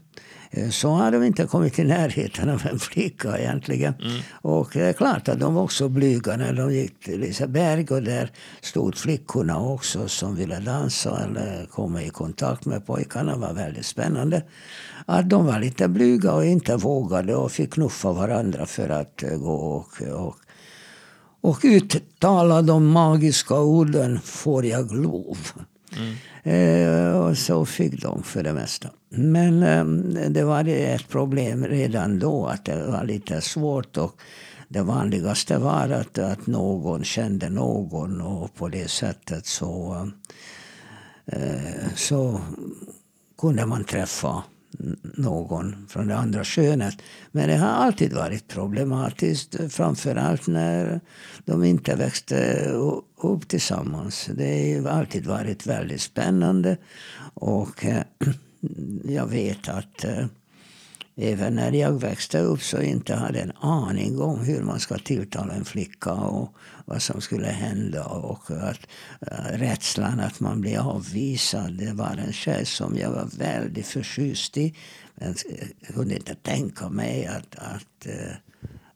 så 0.71 0.91
har 0.91 1.11
de 1.11 1.23
inte 1.23 1.47
kommit 1.47 1.79
i 1.79 1.85
närheten 1.85 2.51
av 2.51 2.67
en 2.67 2.79
flicka 2.79 3.39
egentligen. 3.39 3.95
Mm. 3.95 4.21
Och 4.33 4.71
det 4.73 4.81
är 4.81 4.93
klart 4.93 5.29
att 5.29 5.41
de 5.41 5.55
var 5.55 5.63
också 5.63 5.89
blyga 5.89 6.37
när 6.37 6.53
de 6.53 6.75
gick 6.75 7.01
till 7.01 7.21
Liseberg 7.21 7.87
och 7.91 8.03
där 8.03 8.31
stod 8.61 8.97
flickorna 8.97 9.61
också 9.61 10.09
som 10.09 10.37
ville 10.37 10.61
dansa 10.61 11.25
eller 11.25 11.67
komma 11.67 12.03
i 12.03 12.09
kontakt 12.09 12.67
med 12.67 12.87
pojkarna. 12.87 13.33
Det 13.33 13.39
var 13.39 13.53
väldigt 13.53 13.87
spännande. 13.87 14.43
Att 15.07 15.31
de 15.31 15.47
var 15.47 15.61
lite 15.61 15.89
blyga 15.89 16.33
och 16.33 16.45
inte 16.45 16.77
vågade 16.77 17.35
och 17.35 17.53
fick 17.53 17.73
knuffa 17.73 18.13
varandra 18.13 18.67
för 18.67 18.89
att 18.89 19.23
eh, 19.23 19.37
gå 19.37 19.55
och, 19.55 20.03
och 20.03 20.37
och 21.45 21.61
uttala 21.63 22.63
de 22.63 22.87
magiska 22.87 23.61
orden 23.61 24.21
får 24.21 24.67
jag 24.67 24.93
lov. 24.93 25.39
Mm. 25.97 27.17
Och 27.17 27.39
så 27.39 27.67
fick 27.67 28.03
de 28.03 28.23
för 28.23 28.43
det 28.43 28.53
mesta. 28.53 28.89
Men 29.09 29.63
ehm, 29.63 30.17
det 30.31 30.45
var 30.45 30.69
ett 30.69 31.09
problem 31.09 31.67
redan 31.67 32.19
då 32.19 32.47
att 32.47 32.65
det 32.65 32.87
var 32.87 33.05
lite 33.05 33.41
svårt. 33.41 33.97
Och 33.97 34.21
det 34.69 34.83
vanligaste 34.83 35.59
var 35.59 35.89
att, 35.89 36.19
att 36.19 36.47
någon 36.47 37.05
kände 37.05 37.49
någon 37.49 38.21
och 38.21 38.55
på 38.55 38.69
det 38.69 38.91
sättet 38.91 39.47
så, 39.47 40.09
eh, 41.27 41.89
så 41.95 42.41
kunde 43.39 43.67
man 43.67 43.85
träffa 43.85 44.43
någon 45.03 45.87
från 45.89 46.07
det 46.07 46.17
andra 46.17 46.45
könet. 46.45 46.95
Men 47.31 47.49
det 47.49 47.57
har 47.57 47.69
alltid 47.69 48.13
varit 48.13 48.49
problematiskt, 48.49 49.57
framförallt 49.73 50.47
när 50.47 51.01
de 51.45 51.65
inte 51.65 51.95
växte 51.95 52.71
upp 53.29 53.49
tillsammans. 53.49 54.29
Det 54.35 54.83
har 54.85 54.91
alltid 54.91 55.27
varit 55.27 55.67
väldigt 55.67 56.03
spännande. 56.03 56.77
Och 57.35 57.85
eh, 57.85 58.03
jag 59.05 59.27
vet 59.27 59.69
att 59.69 60.05
eh, 60.05 60.27
även 61.17 61.55
när 61.55 61.73
jag 61.73 62.01
växte 62.01 62.39
upp 62.39 62.63
så 62.63 62.83
inte 62.83 63.15
hade 63.15 63.41
en 63.41 63.53
aning 63.61 64.21
om 64.21 64.41
hur 64.41 64.63
man 64.63 64.81
ska 64.81 64.99
tilltala 64.99 65.55
en 65.55 65.65
flicka 65.65 66.13
och 66.13 66.55
vad 66.85 67.03
som 67.03 67.21
skulle 67.21 67.47
hända. 67.47 68.05
Och 68.05 68.51
att 68.51 68.87
eh, 69.21 69.59
rädslan 69.59 70.21
att 70.21 70.41
man 70.41 70.61
blir 70.61 70.79
avvisad. 70.79 71.73
Det 71.79 71.93
var 71.93 72.17
en 72.27 72.33
tjej 72.33 72.67
som 72.67 72.97
jag 72.99 73.11
var 73.11 73.29
väldigt 73.39 73.87
förtjust 73.87 74.57
i. 74.57 74.75
Men 75.15 75.35
jag 75.81 75.95
kunde 75.95 76.15
inte 76.15 76.35
tänka 76.35 76.89
mig 76.89 77.27
att, 77.27 77.57
att, 77.57 78.07
eh, 78.07 78.37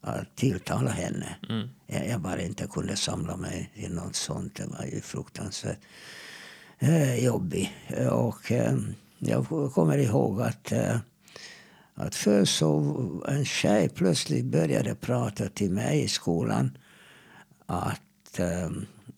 att 0.09 0.37
tilltala 0.37 0.91
henne. 0.91 1.37
Mm. 1.49 1.69
Jag, 1.87 2.09
jag, 2.09 2.21
bara 2.21 2.43
inte 2.43 2.67
kunde 2.67 2.97
samla 2.97 3.37
mig 3.37 3.71
i 3.75 3.88
något 3.88 4.17
sånt. 4.17 4.55
Det 4.55 4.67
var 4.67 4.85
ju 4.85 5.00
fruktansvärt 5.00 5.79
uh, 6.83 7.25
jobbigt. 7.25 7.71
Och 8.11 8.50
uh, 8.50 8.79
jag 9.19 9.47
kommer 9.75 9.99
ihåg 9.99 10.43
att 10.43 10.73
att 12.00 12.15
först 12.15 12.59
så 12.59 13.25
en 13.29 13.45
tjej 13.45 13.88
plötsligt 13.88 14.45
började 14.45 14.95
prata 14.95 15.49
till 15.49 15.71
mig 15.71 16.03
i 16.03 16.09
skolan 16.09 16.79
att, 17.67 18.38
äh, 18.38 18.71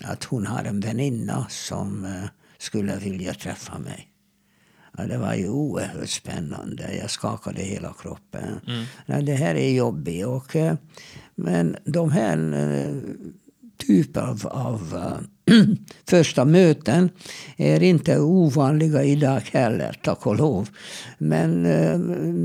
att 0.04 0.25
hon 0.25 0.47
har 0.47 0.64
en 0.64 0.80
väninna 0.80 1.47
som 1.49 2.04
äh, 2.04 2.25
skulle 2.59 2.97
vilja 2.97 3.35
träffa 3.35 3.78
mig. 3.78 4.09
Ja, 5.00 5.07
det 5.07 5.19
var 5.19 5.35
ju 5.35 5.49
oerhört 5.49 6.09
spännande. 6.09 6.97
Jag 7.00 7.11
skakade 7.11 7.62
hela 7.62 7.95
kroppen. 8.02 8.61
Mm. 8.66 8.85
Ja, 9.07 9.21
det 9.21 9.35
här 9.35 9.54
är 9.54 9.71
jobbigt. 9.71 10.26
Och, 10.26 10.57
äh, 10.57 10.75
men 11.35 11.76
de 11.85 12.11
här 12.11 12.37
typer 13.87 14.21
av, 14.21 14.47
av 14.47 15.00
första 16.09 16.45
möten 16.45 17.11
är 17.57 17.83
inte 17.83 18.21
ovanliga 18.21 19.04
idag 19.04 19.40
heller, 19.52 19.99
tack 20.02 20.26
och 20.26 20.37
lov. 20.37 20.69
Men 21.19 21.62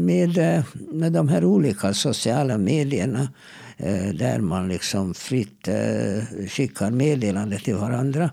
med, 0.05 0.63
med 0.91 1.11
de 1.11 1.29
här 1.29 1.45
olika 1.45 1.93
sociala 1.93 2.57
medierna 2.57 3.27
Eh, 3.77 4.13
där 4.13 4.39
man 4.39 4.67
liksom 4.67 5.13
fritt 5.13 5.67
eh, 5.67 6.47
skickar 6.47 6.91
meddelanden 6.91 7.59
till 7.59 7.75
varandra. 7.75 8.29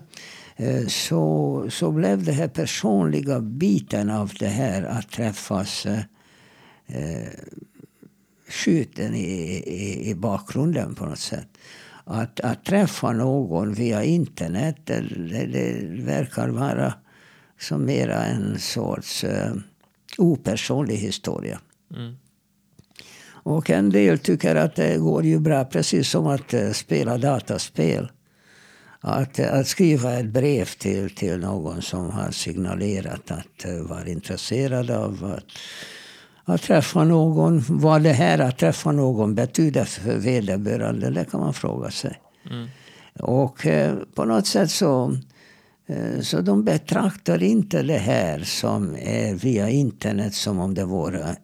Eh, 0.63 0.87
så, 0.87 1.65
så 1.69 1.91
blev 1.91 2.23
det 2.23 2.31
här 2.31 2.47
personliga 2.47 3.39
biten 3.39 4.09
av 4.09 4.31
det 4.39 4.47
här 4.47 4.83
att 4.83 5.11
träffas 5.11 5.87
skjuten 8.49 9.15
i, 9.15 9.63
i, 9.67 10.09
i 10.09 10.15
bakgrunden 10.15 10.95
på 10.95 11.05
något 11.05 11.19
sätt. 11.19 11.47
Att, 12.05 12.39
att 12.39 12.65
träffa 12.65 13.11
någon 13.11 13.73
via 13.73 14.03
internet, 14.03 14.75
det, 14.83 15.01
det 15.45 16.03
verkar 16.03 16.49
vara 16.49 16.93
som 17.59 17.85
mera 17.85 18.25
en 18.25 18.59
sorts 18.59 19.23
uh, 19.23 19.53
opersonlig 20.17 20.95
historia. 20.95 21.59
Mm. 21.95 22.15
Och 23.25 23.69
en 23.69 23.89
del 23.89 24.19
tycker 24.19 24.55
att 24.55 24.75
det 24.75 24.97
går 24.97 25.23
ju 25.25 25.39
bra, 25.39 25.65
precis 25.65 26.09
som 26.09 26.27
att 26.27 26.53
uh, 26.53 26.71
spela 26.71 27.17
dataspel. 27.17 28.11
Att, 29.05 29.39
att 29.39 29.67
skriva 29.67 30.13
ett 30.13 30.25
brev 30.25 30.65
till, 30.65 31.15
till 31.15 31.37
någon 31.37 31.81
som 31.81 32.09
har 32.09 32.31
signalerat 32.31 33.31
att 33.31 33.65
uh, 33.65 33.81
vara 33.81 34.07
intresserad 34.07 34.91
av 34.91 35.35
att, 35.37 35.43
att 36.45 36.61
träffa 36.61 37.03
någon. 37.03 37.63
Vad 37.67 38.01
det 38.01 38.13
här 38.13 38.39
att 38.39 38.57
träffa 38.57 38.91
någon 38.91 39.35
betyder 39.35 39.85
för 39.85 40.17
vederbörande, 40.17 41.09
det 41.09 41.25
kan 41.25 41.39
man 41.39 41.53
fråga 41.53 41.91
sig. 41.91 42.21
Mm. 42.51 42.67
Och 43.19 43.67
på 44.15 44.25
något 44.25 44.47
sätt 44.47 44.71
så 44.71 45.17
så 46.21 46.41
de 46.41 46.63
betraktar 46.63 47.43
inte 47.43 47.83
det 47.83 47.97
här 47.97 48.39
som 48.39 48.95
är 48.95 49.33
via 49.33 49.69
internet 49.69 50.33
som 50.33 50.59
om 50.59 50.73
det 50.73 50.85
vore, 50.85 51.35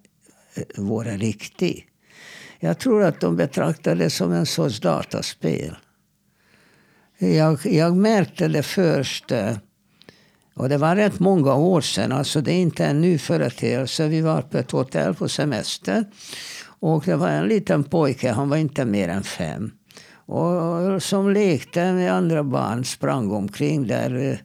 vore 0.77 1.17
riktigt. 1.17 1.85
Jag 2.59 2.79
tror 2.79 3.03
att 3.03 3.21
de 3.21 3.35
betraktar 3.35 3.95
det 3.95 4.09
som 4.09 4.31
en 4.31 4.45
sorts 4.45 4.79
dataspel. 4.79 5.75
Jag, 7.19 7.65
jag 7.65 7.95
märkte 7.95 8.47
det 8.47 8.63
först, 8.63 9.31
eh, 9.31 9.57
och 10.53 10.69
det 10.69 10.77
var 10.77 10.95
rätt 10.95 11.19
många 11.19 11.55
år 11.55 11.81
sedan, 11.81 12.11
alltså 12.11 12.41
det 12.41 12.51
är 12.51 12.61
inte 12.61 12.85
en 12.85 13.01
ny 13.01 13.17
företeelse. 13.17 14.07
Vi 14.07 14.21
var 14.21 14.41
på 14.41 14.57
ett 14.57 14.71
hotell 14.71 15.15
på 15.15 15.29
semester. 15.29 16.05
Och 16.79 17.03
det 17.05 17.15
var 17.15 17.29
en 17.29 17.47
liten 17.47 17.83
pojke, 17.83 18.31
han 18.31 18.49
var 18.49 18.57
inte 18.57 18.85
mer 18.85 19.09
än 19.09 19.23
fem. 19.23 19.71
Och 20.25 21.03
som 21.03 21.29
lekte 21.29 21.93
med 21.93 22.13
andra 22.13 22.43
barn, 22.43 22.85
sprang 22.85 23.31
omkring 23.31 23.87
där 23.87 24.39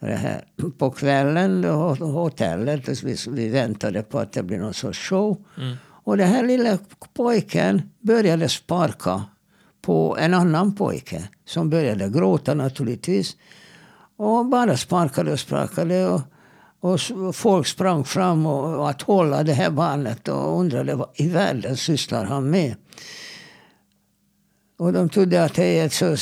eh, 0.00 0.68
på 0.78 0.90
kvällen 0.90 1.62
på 1.98 2.04
hotellet. 2.04 3.02
Vi, 3.02 3.16
vi 3.28 3.48
väntade 3.48 4.02
på 4.02 4.18
att 4.18 4.32
det 4.32 4.42
blev 4.42 4.60
någon 4.60 4.74
sorts 4.74 4.98
show. 4.98 5.44
Mm. 5.58 5.76
Och 6.04 6.16
den 6.16 6.28
här 6.28 6.46
lilla 6.46 6.78
pojken 7.14 7.82
började 8.00 8.48
sparka 8.48 9.24
på 9.90 10.16
en 10.20 10.34
annan 10.34 10.74
pojke 10.74 11.28
som 11.44 11.70
började 11.70 12.08
gråta 12.08 12.54
naturligtvis. 12.54 13.36
Och 14.16 14.46
bara 14.46 14.76
sparkade 14.76 15.32
och 15.32 15.40
sparkade. 15.40 16.06
Och, 16.06 16.20
och 16.80 17.36
folk 17.36 17.66
sprang 17.66 18.04
fram 18.04 18.46
och, 18.46 18.74
och 18.78 18.90
att 18.90 19.02
hålla 19.02 19.42
det 19.42 19.52
här 19.52 19.70
barnet 19.70 20.28
och 20.28 20.60
undrade 20.60 20.94
vad 20.94 21.08
i 21.14 21.28
världen 21.28 21.76
sysslar 21.76 22.24
han 22.24 22.50
med. 22.50 22.74
Och 24.78 24.92
de 24.92 25.08
trodde 25.08 25.44
att 25.44 25.54
det 25.54 25.78
är 25.78 25.86
ett 25.86 25.92
så 25.92 26.16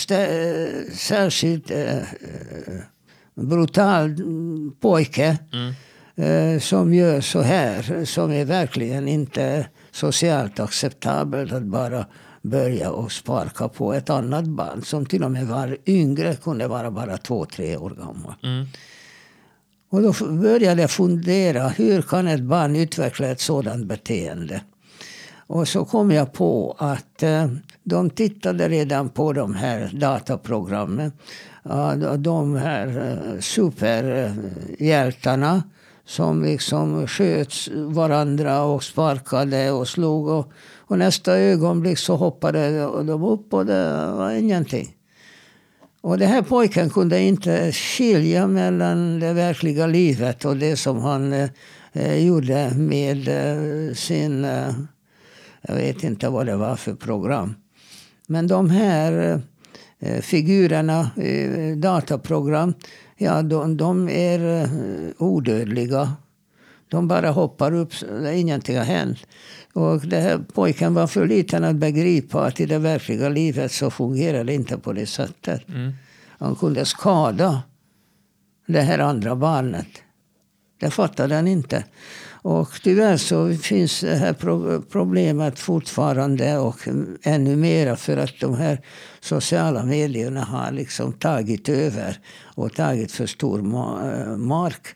särskilt 0.95 1.71
äh, 1.71 1.97
brutal 3.35 4.17
pojke. 4.81 5.39
Mm 5.53 5.75
eh, 6.19 6.59
som 6.61 6.95
gör 6.95 7.21
så 7.21 7.41
här, 7.41 8.05
som 8.05 8.33
är 8.33 8.45
verkligen 8.45 9.09
inte 9.09 9.67
socialt 9.91 10.61
acceptabelt 10.61 11.53
att 11.53 11.63
bara 11.63 12.07
börja 12.49 12.91
och 12.91 13.13
sparka 13.13 13.69
på 13.69 13.93
ett 13.93 14.11
annat 14.11 14.45
barn 14.45 14.83
som 14.83 15.07
till 15.07 15.25
och 15.25 15.31
med 15.31 15.47
var 15.47 15.77
yngre, 15.87 16.35
kunde 16.35 16.69
vara 16.69 16.91
bara 16.91 17.17
två, 17.17 17.45
tre 17.45 17.77
år 17.77 17.91
gammal. 17.91 18.35
Mm. 18.43 18.67
Och 19.91 20.03
då 20.03 20.13
började 20.29 20.81
jag 20.81 20.91
fundera, 20.91 21.69
hur 21.69 22.03
kan 22.03 22.29
ett 22.29 22.41
barn 22.41 22.77
utveckla 22.77 23.27
ett 23.27 23.41
sådant 23.41 23.87
beteende? 23.87 24.61
Och 25.47 25.69
så 25.69 25.85
kom 25.85 26.11
jag 26.11 26.33
på 26.33 26.77
att 26.79 27.23
eh, 27.23 27.47
de 27.85 28.11
tittade 28.11 28.69
redan 28.69 29.09
på 29.09 29.33
de 29.33 29.55
här 29.55 29.91
dataprogrammen. 29.93 31.13
Uh, 31.67 32.13
de 32.13 32.57
här 32.57 32.89
uh, 32.89 33.41
superhjältarna 33.41 35.63
som 36.05 36.45
liksom 36.45 37.07
sköt 37.07 37.69
varandra 37.75 38.63
och 38.63 38.85
sparkade 38.85 39.71
och 39.71 39.89
slog. 39.89 40.29
Och, 40.29 40.53
och 40.89 40.99
nästa 40.99 41.39
ögonblick 41.39 41.99
så 41.99 42.17
hoppade 42.17 42.81
de 43.03 43.23
upp 43.23 43.55
och 43.55 43.67
det 43.67 44.13
var 44.13 44.31
ingenting. 44.31 44.95
Och 46.01 46.19
den 46.19 46.29
här 46.29 46.43
pojken 46.43 46.91
kunde 46.91 47.21
inte 47.21 47.73
skilja 47.73 48.47
mellan 48.47 49.21
det 49.21 49.33
verkliga 49.33 49.87
livet 49.87 50.45
och 50.45 50.57
det 50.57 50.77
som 50.77 50.99
han 50.99 51.33
eh, 51.93 52.27
gjorde 52.27 52.71
med 52.75 53.29
eh, 53.29 53.95
sin... 53.95 54.45
Eh, 54.45 54.71
jag 55.63 55.75
vet 55.75 56.05
inte 56.05 56.29
vad 56.29 56.47
det 56.47 56.57
var 56.57 56.77
för 56.77 56.95
program. 56.95 57.55
Men 58.27 58.47
de 58.47 58.71
här 58.71 59.43
eh, 59.99 60.21
figurerna 60.21 61.11
i 61.17 61.75
dataprogram, 61.75 62.75
ja, 63.17 63.43
de, 63.43 63.77
de 63.77 64.09
är 64.09 64.63
eh, 64.63 64.71
odödliga. 65.19 66.13
De 66.89 67.09
bara 67.09 67.31
hoppar 67.31 67.75
upp, 67.75 67.93
ingenting 68.35 68.77
har 68.77 68.85
hänt. 68.85 69.19
Och 69.79 70.01
det 70.01 70.21
här 70.21 70.39
pojken 70.55 70.95
var 70.95 71.07
för 71.07 71.27
liten 71.27 71.65
att 71.65 71.77
begripa 71.77 72.47
att 72.47 72.61
i 72.61 72.67
det 72.67 72.79
verkliga 72.79 73.29
livet 73.29 73.73
så 73.73 73.91
fungerar 73.91 74.45
det 74.45 74.55
inte 74.55 74.79
på 74.79 74.93
det 74.93 75.07
sättet. 75.07 75.69
Mm. 75.69 75.93
Han 76.39 76.57
kunde 76.57 76.85
skada 76.85 77.63
det 78.67 78.81
här 78.81 78.99
andra 78.99 79.37
barnet. 79.37 79.87
Det 80.81 80.91
fattade 80.91 81.35
han 81.35 81.49
inte. 81.49 81.85
Och 82.31 82.69
tyvärr 82.83 83.17
så 83.17 83.55
finns 83.55 84.01
det 84.01 84.17
här 84.17 84.33
problemet 84.91 85.59
fortfarande 85.59 86.59
och 86.59 86.89
ännu 87.23 87.57
mera 87.57 87.97
för 87.97 88.17
att 88.17 88.41
de 88.41 88.55
här 88.55 88.81
sociala 89.21 89.85
medierna 89.85 90.45
har 90.45 90.73
liksom 90.73 91.13
tagit 91.13 91.69
över 91.69 92.19
och 92.55 92.75
tagit 92.75 93.13
för 93.13 93.27
stor 93.27 93.63
mark. 94.37 94.87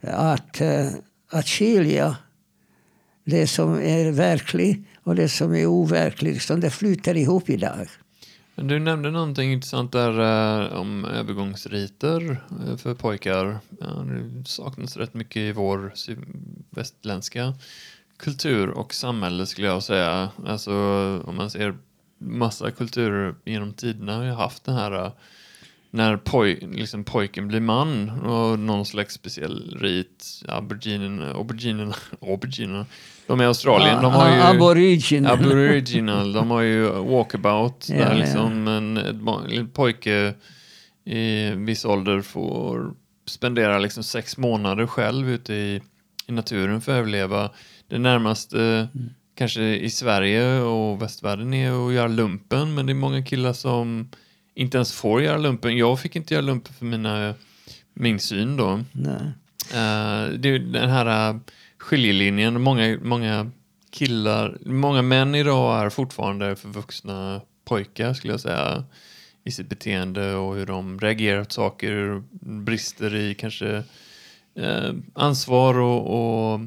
Att, 0.00 0.60
eh, 0.60 0.88
att 1.30 1.46
skilja 1.46 2.16
det 3.26 3.46
som 3.46 3.74
är 3.74 4.10
verkligt 4.10 4.86
och 5.02 5.14
det 5.14 5.28
som 5.28 5.54
är 5.54 5.66
overkligt, 5.66 6.34
liksom 6.34 6.60
det 6.60 6.70
flyter 6.70 7.16
ihop 7.16 7.50
idag. 7.50 7.88
Du 8.54 8.78
nämnde 8.78 9.10
någonting 9.10 9.52
intressant 9.52 9.92
där 9.92 10.20
eh, 10.20 10.80
om 10.80 11.04
övergångsriter 11.04 12.42
eh, 12.66 12.76
för 12.76 12.94
pojkar. 12.94 13.58
Ja, 13.80 13.86
det 13.86 14.48
saknas 14.48 14.96
rätt 14.96 15.14
mycket 15.14 15.36
i 15.36 15.52
vår 15.52 15.92
västländska 16.70 17.54
kultur 18.16 18.68
och 18.70 18.94
samhälle 18.94 19.46
skulle 19.46 19.66
jag 19.66 19.82
säga. 19.82 20.30
Alltså 20.46 20.72
om 21.24 21.36
man 21.36 21.50
ser 21.50 21.74
massa 22.18 22.70
kulturer 22.70 23.34
genom 23.44 23.72
tiderna 23.72 24.16
har 24.16 24.24
ju 24.24 24.32
haft 24.32 24.64
den 24.64 24.74
här 24.74 25.04
eh, 25.04 25.12
när 25.90 26.16
poj, 26.16 26.68
liksom 26.72 27.04
pojken 27.04 27.48
blir 27.48 27.60
man 27.60 28.10
och 28.10 28.58
någon 28.58 28.86
slags 28.86 29.14
speciell 29.14 29.78
rit. 29.80 30.42
auberginen... 30.48 31.22
auberginerna, 31.22 31.94
auberginerna 32.20 32.86
de 33.26 33.40
är 33.40 33.44
Australien. 33.44 34.02
De 34.02 34.12
har 34.12 34.36
ju, 34.36 34.40
aboriginal. 34.40 35.32
aboriginal. 35.32 36.32
De 36.32 36.50
har 36.50 36.60
ju 36.60 36.88
walkabout. 36.90 37.88
Ja, 37.88 37.96
där 37.96 38.14
liksom 38.14 38.68
en, 38.68 38.96
en 38.96 39.68
pojke 39.68 40.34
i 41.04 41.50
viss 41.50 41.84
ålder 41.84 42.20
får 42.20 42.94
spendera 43.26 43.78
liksom 43.78 44.02
sex 44.02 44.36
månader 44.36 44.86
själv 44.86 45.30
ute 45.30 45.54
i, 45.54 45.82
i 46.26 46.32
naturen 46.32 46.80
för 46.80 46.92
att 46.92 46.98
överleva. 46.98 47.50
Det 47.88 47.98
närmaste 47.98 48.60
mm. 48.60 49.10
kanske 49.34 49.62
i 49.62 49.90
Sverige 49.90 50.60
och 50.60 51.02
västvärlden 51.02 51.54
är 51.54 51.86
att 51.86 51.94
göra 51.94 52.08
lumpen 52.08 52.74
men 52.74 52.86
det 52.86 52.92
är 52.92 52.94
många 52.94 53.24
killar 53.24 53.52
som 53.52 54.10
inte 54.54 54.78
ens 54.78 54.92
får 54.92 55.22
göra 55.22 55.38
lumpen. 55.38 55.76
Jag 55.76 56.00
fick 56.00 56.16
inte 56.16 56.34
göra 56.34 56.44
lumpen 56.44 56.74
för 56.74 56.84
mina, 56.84 57.34
min 57.94 58.20
syn 58.20 58.56
då. 58.56 58.80
Nej. 58.92 59.32
Uh, 59.74 60.38
det, 60.38 60.58
den 60.58 60.90
här 60.90 61.40
skiljelinjen. 61.86 62.62
Många, 62.62 62.98
många 63.02 63.50
killar, 63.90 64.58
många 64.64 65.02
män 65.02 65.34
idag 65.34 65.84
är 65.84 65.90
fortfarande 65.90 66.56
för 66.56 66.68
vuxna 66.68 67.40
pojkar 67.64 68.14
skulle 68.14 68.32
jag 68.32 68.40
säga 68.40 68.84
i 69.44 69.50
sitt 69.50 69.68
beteende 69.68 70.34
och 70.34 70.56
hur 70.56 70.66
de 70.66 71.00
reagerar 71.00 71.44
på 71.44 71.50
saker, 71.50 72.22
brister 72.40 73.14
i 73.14 73.34
kanske 73.34 73.82
eh, 74.54 74.92
ansvar 75.14 75.78
och, 75.78 76.00
och 76.16 76.60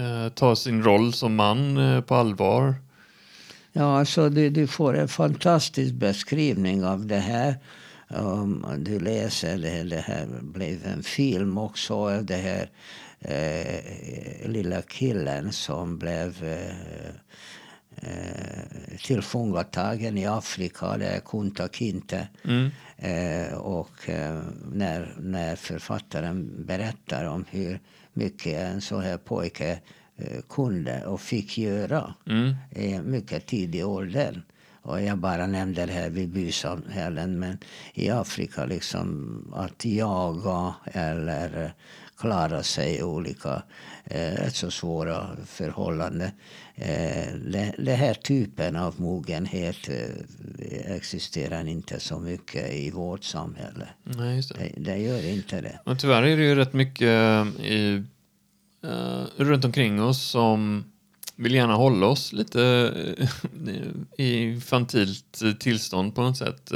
eh, 0.00 0.28
ta 0.28 0.56
sin 0.56 0.82
roll 0.82 1.12
som 1.12 1.34
man 1.34 1.76
eh, 1.76 2.00
på 2.00 2.14
allvar. 2.14 2.74
Ja, 3.72 3.98
alltså 3.98 4.28
du, 4.28 4.50
du 4.50 4.66
får 4.66 4.98
en 4.98 5.08
fantastisk 5.08 5.94
beskrivning 5.94 6.84
av 6.84 7.06
det 7.06 7.18
här. 7.18 7.56
Um, 8.08 8.66
du 8.78 9.00
läser 9.00 9.58
det, 9.58 9.82
det 9.82 10.04
här 10.06 10.26
blev 10.40 10.86
en 10.86 11.02
film 11.02 11.58
också. 11.58 12.20
Det 12.22 12.36
här 12.36 12.70
eh, 13.22 14.48
lilla 14.50 14.82
killen 14.82 15.52
som 15.52 15.98
blev 15.98 16.44
eh, 16.44 17.08
eh, 17.96 18.98
tillfångatagen 19.04 20.18
i 20.18 20.26
Afrika, 20.26 20.96
det 20.96 21.06
är 21.06 21.20
Kunta 21.20 21.68
Kinte. 21.68 22.28
Mm. 22.44 22.70
Eh, 22.96 23.54
och 23.54 24.08
eh, 24.08 24.42
när, 24.72 25.14
när 25.18 25.56
författaren 25.56 26.66
berättar 26.66 27.24
om 27.24 27.44
hur 27.50 27.80
mycket 28.12 28.60
en 28.60 28.80
sån 28.80 29.02
här 29.02 29.16
pojke 29.16 29.80
eh, 30.16 30.40
kunde 30.48 31.06
och 31.06 31.20
fick 31.20 31.58
göra 31.58 32.14
mm. 32.26 32.54
i 32.70 32.98
mycket 32.98 33.46
tidig 33.46 33.86
ålder. 33.86 34.42
Och 34.82 35.02
jag 35.02 35.18
bara 35.18 35.46
nämnde 35.46 35.86
det 35.86 35.92
här 35.92 36.10
vid 36.10 36.28
bysamhällen, 36.28 37.38
men 37.38 37.58
i 37.94 38.10
Afrika 38.10 38.64
liksom 38.64 39.54
att 39.56 39.84
jaga 39.84 40.74
eller 40.84 41.74
klara 42.22 42.62
sig 42.62 42.96
i 42.96 43.02
olika 43.02 43.62
eh, 44.04 44.48
så 44.48 44.70
svåra 44.70 45.26
förhållanden. 45.46 46.30
Eh, 46.74 47.34
det 47.78 47.94
här 47.94 48.14
typen 48.14 48.76
av 48.76 49.00
mogenhet 49.00 49.88
eh, 49.88 50.94
existerar 50.96 51.68
inte 51.68 52.00
så 52.00 52.18
mycket 52.18 52.72
i 52.72 52.90
vårt 52.90 53.24
samhälle. 53.24 53.88
Nej, 54.02 54.42
det. 54.54 54.72
Det, 54.76 54.96
gör 54.96 55.26
inte 55.26 55.60
det. 55.60 55.80
Men 55.84 55.96
tyvärr 55.96 56.22
är 56.22 56.36
det 56.36 56.42
ju 56.42 56.54
rätt 56.54 56.72
mycket 56.72 57.08
eh, 57.08 57.66
i, 57.66 58.02
uh, 58.84 59.24
runt 59.36 59.64
omkring 59.64 60.02
oss 60.02 60.22
som 60.22 60.84
vill 61.36 61.54
gärna 61.54 61.74
hålla 61.74 62.06
oss 62.06 62.32
lite 62.32 62.62
eh, 63.18 63.28
i 64.26 64.42
infantilt 64.42 65.42
tillstånd 65.60 66.14
på 66.14 66.22
något 66.22 66.38
sätt. 66.38 66.72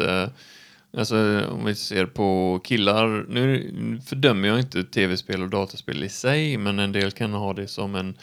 Alltså 0.96 1.46
om 1.50 1.64
vi 1.64 1.74
ser 1.74 2.06
på 2.06 2.60
killar, 2.64 3.26
nu 3.28 4.00
fördömer 4.06 4.48
jag 4.48 4.58
inte 4.58 4.84
tv-spel 4.84 5.42
och 5.42 5.48
dataspel 5.48 6.04
i 6.04 6.08
sig, 6.08 6.56
men 6.56 6.78
en 6.78 6.92
del 6.92 7.10
kan 7.10 7.32
ha 7.32 7.52
det 7.52 7.68
som 7.68 7.94
en 7.94 8.14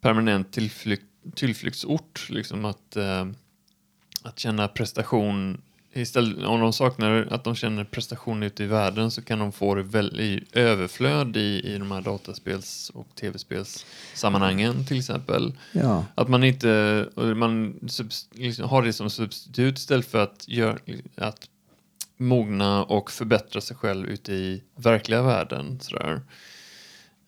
permanent 0.00 0.52
tillflykt, 0.52 1.04
tillflyktsort. 1.34 2.26
Liksom 2.30 2.64
att, 2.64 2.96
eh, 2.96 3.26
att 4.22 4.38
känna 4.38 4.68
prestation, 4.68 5.60
istället, 5.92 6.44
om 6.46 6.60
de 6.60 6.72
saknar 6.72 7.28
att 7.30 7.44
de 7.44 7.54
känner 7.54 7.84
prestation 7.84 8.42
ute 8.42 8.64
i 8.64 8.66
världen 8.66 9.10
så 9.10 9.22
kan 9.22 9.38
de 9.38 9.52
få 9.52 9.74
det 9.74 9.82
väl, 9.82 10.20
i 10.20 10.44
överflöd 10.52 11.36
i, 11.36 11.62
i 11.64 11.78
de 11.78 11.90
här 11.90 12.00
dataspels 12.00 12.90
och 12.94 13.08
tv-spelssammanhangen 13.14 14.86
till 14.86 14.98
exempel. 14.98 15.52
Ja. 15.72 16.04
Att 16.14 16.28
man 16.28 16.44
inte 16.44 17.08
man 17.16 17.74
liksom, 18.30 18.68
har 18.68 18.82
det 18.82 18.92
som 18.92 19.10
substitut 19.10 19.78
istället 19.78 20.06
för 20.06 20.22
att, 20.22 20.44
gör, 20.48 20.78
att 21.16 21.48
mogna 22.22 22.84
och 22.84 23.10
förbättra 23.10 23.60
sig 23.60 23.76
själv 23.76 24.08
ute 24.08 24.32
i 24.32 24.62
verkliga 24.76 25.22
världen. 25.22 25.80
Sådär. 25.80 26.20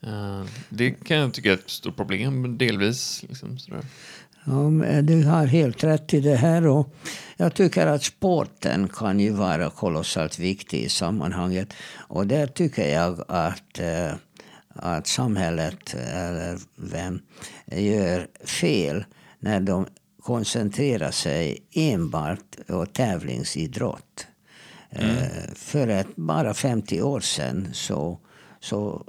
Eh, 0.03 0.43
det 0.69 0.91
kan 0.91 1.17
jag 1.17 1.33
tycka 1.33 1.49
är 1.49 1.53
ett 1.53 1.69
stort 1.69 1.95
problem, 1.95 2.57
delvis. 2.57 3.25
Liksom, 3.29 3.57
sådär. 3.57 3.81
Ja, 4.45 5.01
du 5.01 5.23
har 5.23 5.45
helt 5.45 5.83
rätt 5.83 6.13
i 6.13 6.19
det 6.19 6.35
här. 6.35 6.67
Och 6.67 6.95
jag 7.37 7.53
tycker 7.53 7.87
att 7.87 8.03
sporten 8.03 8.87
kan 8.87 9.19
ju 9.19 9.31
vara 9.31 9.69
kolossalt 9.69 10.39
viktig 10.39 10.79
i 10.79 10.89
sammanhanget. 10.89 11.73
Och 12.07 12.27
där 12.27 12.47
tycker 12.47 12.93
jag 12.93 13.23
att, 13.27 13.79
eh, 13.79 14.13
att 14.75 15.07
samhället, 15.07 15.93
eller 15.93 16.57
vem, 16.75 17.21
gör 17.65 18.27
fel 18.45 19.05
när 19.39 19.59
de 19.59 19.85
koncentrerar 20.21 21.11
sig 21.11 21.57
enbart 21.73 22.57
på 22.67 22.85
tävlingsidrott. 22.85 24.27
Mm. 24.95 25.17
Eh, 25.17 25.53
för 25.55 25.87
att 25.87 26.15
bara 26.15 26.53
50 26.53 27.01
år 27.01 27.19
sedan 27.19 27.69
så, 27.73 28.19
så 28.59 29.03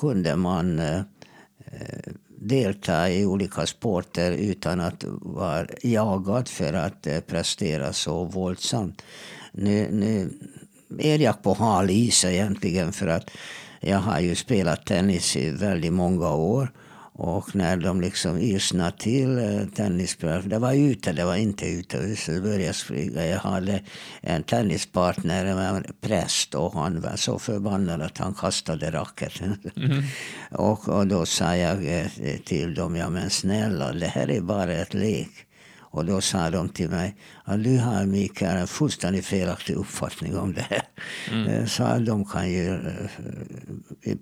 kunde 0.00 0.36
man 0.36 0.78
eh, 0.78 0.98
eh, 1.58 2.12
delta 2.40 3.10
i 3.10 3.26
olika 3.26 3.66
sporter 3.66 4.32
utan 4.32 4.80
att 4.80 5.04
vara 5.20 5.66
jagad 5.82 6.48
för 6.48 6.72
att 6.72 7.26
prestera 7.26 7.92
så 7.92 8.24
våldsamt. 8.24 9.02
Nu, 9.52 9.88
nu 9.92 10.30
är 10.98 11.18
jag 11.18 11.42
på 11.42 11.54
hal 11.54 11.90
is 11.90 12.24
egentligen 12.24 12.92
för 12.92 13.06
att 13.06 13.30
jag 13.80 13.98
har 13.98 14.20
ju 14.20 14.34
spelat 14.34 14.86
tennis 14.86 15.36
i 15.36 15.50
väldigt 15.50 15.92
många 15.92 16.34
år. 16.34 16.72
Och 17.20 17.56
när 17.56 17.76
de 17.76 18.00
liksom 18.00 18.38
ilsnade 18.38 18.92
till 18.98 19.38
eh, 19.38 19.66
tennisspelare, 19.76 20.42
det 20.42 20.58
var 20.58 20.72
ute, 20.72 21.12
det 21.12 21.24
var 21.24 21.36
inte 21.36 21.66
ute, 21.66 22.16
så 22.16 22.32
började 22.32 22.64
jag 22.64 22.74
springa. 22.74 23.26
Jag 23.26 23.38
hade 23.38 23.80
en 24.20 24.42
tennispartner, 24.42 25.44
en 25.44 25.84
präst, 26.00 26.54
och 26.54 26.72
han 26.72 27.00
var 27.00 27.16
så 27.16 27.38
förbannad 27.38 28.02
att 28.02 28.18
han 28.18 28.34
kastade 28.34 28.90
racketen. 28.90 29.56
Mm. 29.76 30.02
och, 30.50 30.88
och 30.88 31.06
då 31.06 31.26
sa 31.26 31.56
jag 31.56 32.00
eh, 32.00 32.06
till 32.44 32.74
dem, 32.74 32.96
ja 32.96 33.10
men 33.10 33.30
snälla, 33.30 33.92
det 33.92 34.06
här 34.06 34.30
är 34.30 34.40
bara 34.40 34.72
ett 34.72 34.94
lek. 34.94 35.47
Och 35.90 36.04
då 36.04 36.20
sa 36.20 36.50
de 36.50 36.68
till 36.68 36.90
mig 36.90 37.16
att 37.44 37.64
du 37.64 37.78
har 37.78 38.06
Mikael 38.06 38.56
en 38.56 38.66
fullständigt 38.66 39.26
felaktig 39.26 39.74
uppfattning 39.74 40.36
om 40.36 40.52
det 40.52 40.66
här. 40.70 40.82
Mm. 41.32 41.68
Så 41.68 41.98
de 41.98 42.24
kan 42.24 42.50
ju, 42.50 42.80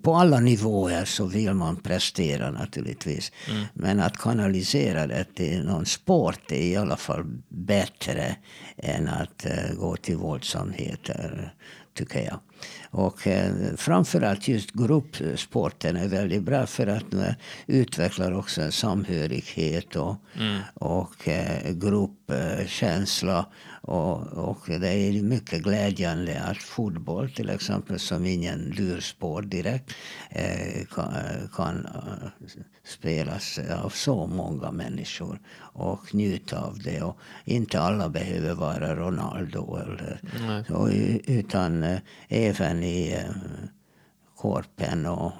på 0.01 0.15
alla 0.15 0.39
nivåer 0.39 1.05
så 1.05 1.25
vill 1.25 1.53
man 1.53 1.75
prestera 1.75 2.51
naturligtvis. 2.51 3.31
Mm. 3.49 3.65
Men 3.73 3.99
att 3.99 4.17
kanalisera 4.17 5.07
det 5.07 5.25
till 5.35 5.65
någon 5.65 5.85
sport 5.85 6.51
är 6.51 6.55
i 6.55 6.75
alla 6.75 6.97
fall 6.97 7.23
bättre 7.49 8.35
än 8.77 9.07
att 9.07 9.45
gå 9.77 9.95
till 9.95 10.17
våldsamheter 10.17 11.53
tycker 11.93 12.25
jag. 12.25 12.39
Och 12.91 13.27
eh, 13.27 13.53
framförallt 13.77 14.47
just 14.47 14.71
gruppsporten 14.71 15.97
är 15.97 16.07
väldigt 16.07 16.43
bra 16.43 16.65
för 16.65 16.87
att 16.87 17.11
den 17.11 17.33
utvecklar 17.67 18.31
också 18.31 18.61
en 18.61 18.71
samhörighet 18.71 19.95
och, 19.95 20.15
mm. 20.39 20.59
och 20.73 21.27
eh, 21.27 21.71
gruppkänsla. 21.71 23.45
Och, 23.81 24.27
och 24.27 24.59
det 24.67 24.87
är 24.87 25.23
mycket 25.23 25.63
glädjande 25.63 26.41
att 26.41 26.57
fotboll 26.57 27.29
till 27.29 27.49
exempel, 27.49 27.99
som 27.99 28.25
ingen 28.25 28.59
lursport 28.59 29.49
direkt, 29.49 29.93
eh, 30.29 30.85
kan, 30.95 31.13
kan 31.55 31.85
eh, 31.85 32.29
spelas 32.85 33.59
av 33.83 33.89
så 33.89 34.27
många 34.27 34.71
människor 34.71 35.39
och 35.59 36.15
njuta 36.15 36.59
av 36.59 36.79
det. 36.79 37.01
Och 37.01 37.19
inte 37.45 37.79
alla 37.79 38.09
behöver 38.09 38.53
vara 38.53 38.95
Ronaldo 38.95 39.75
eller, 39.75 40.21
så, 40.67 40.89
utan 41.31 41.83
eh, 41.83 41.99
även 42.47 42.83
i 42.83 43.13
eh, 43.13 43.31
Korpen 44.35 45.05
och 45.05 45.31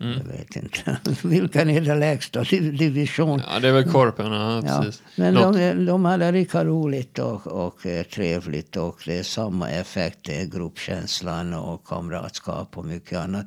Mm. 0.00 0.18
Jag 0.18 0.24
vet 0.24 0.56
inte. 0.56 0.98
Vilken 1.28 1.70
är 1.70 1.80
den 1.80 2.00
lägsta 2.00 2.42
division? 2.42 3.42
Ja, 3.48 3.60
det 3.60 3.68
är 3.68 3.72
väl 3.72 3.90
Korpen. 3.90 4.32
Ja, 4.32 4.62
precis. 4.62 5.02
Men 5.16 5.34
de, 5.34 5.86
de 5.86 6.04
hade 6.04 6.32
lika 6.32 6.64
roligt 6.64 7.18
och, 7.18 7.46
och 7.46 7.86
eh, 7.86 8.02
trevligt 8.02 8.76
och 8.76 9.02
det 9.06 9.18
är 9.18 9.22
samma 9.22 9.70
effekt. 9.70 10.18
Det 10.22 10.40
är 10.40 10.46
gruppkänslan 10.46 11.54
och 11.54 11.86
kamratskap 11.86 12.78
och 12.78 12.84
mycket 12.84 13.18
annat. 13.18 13.46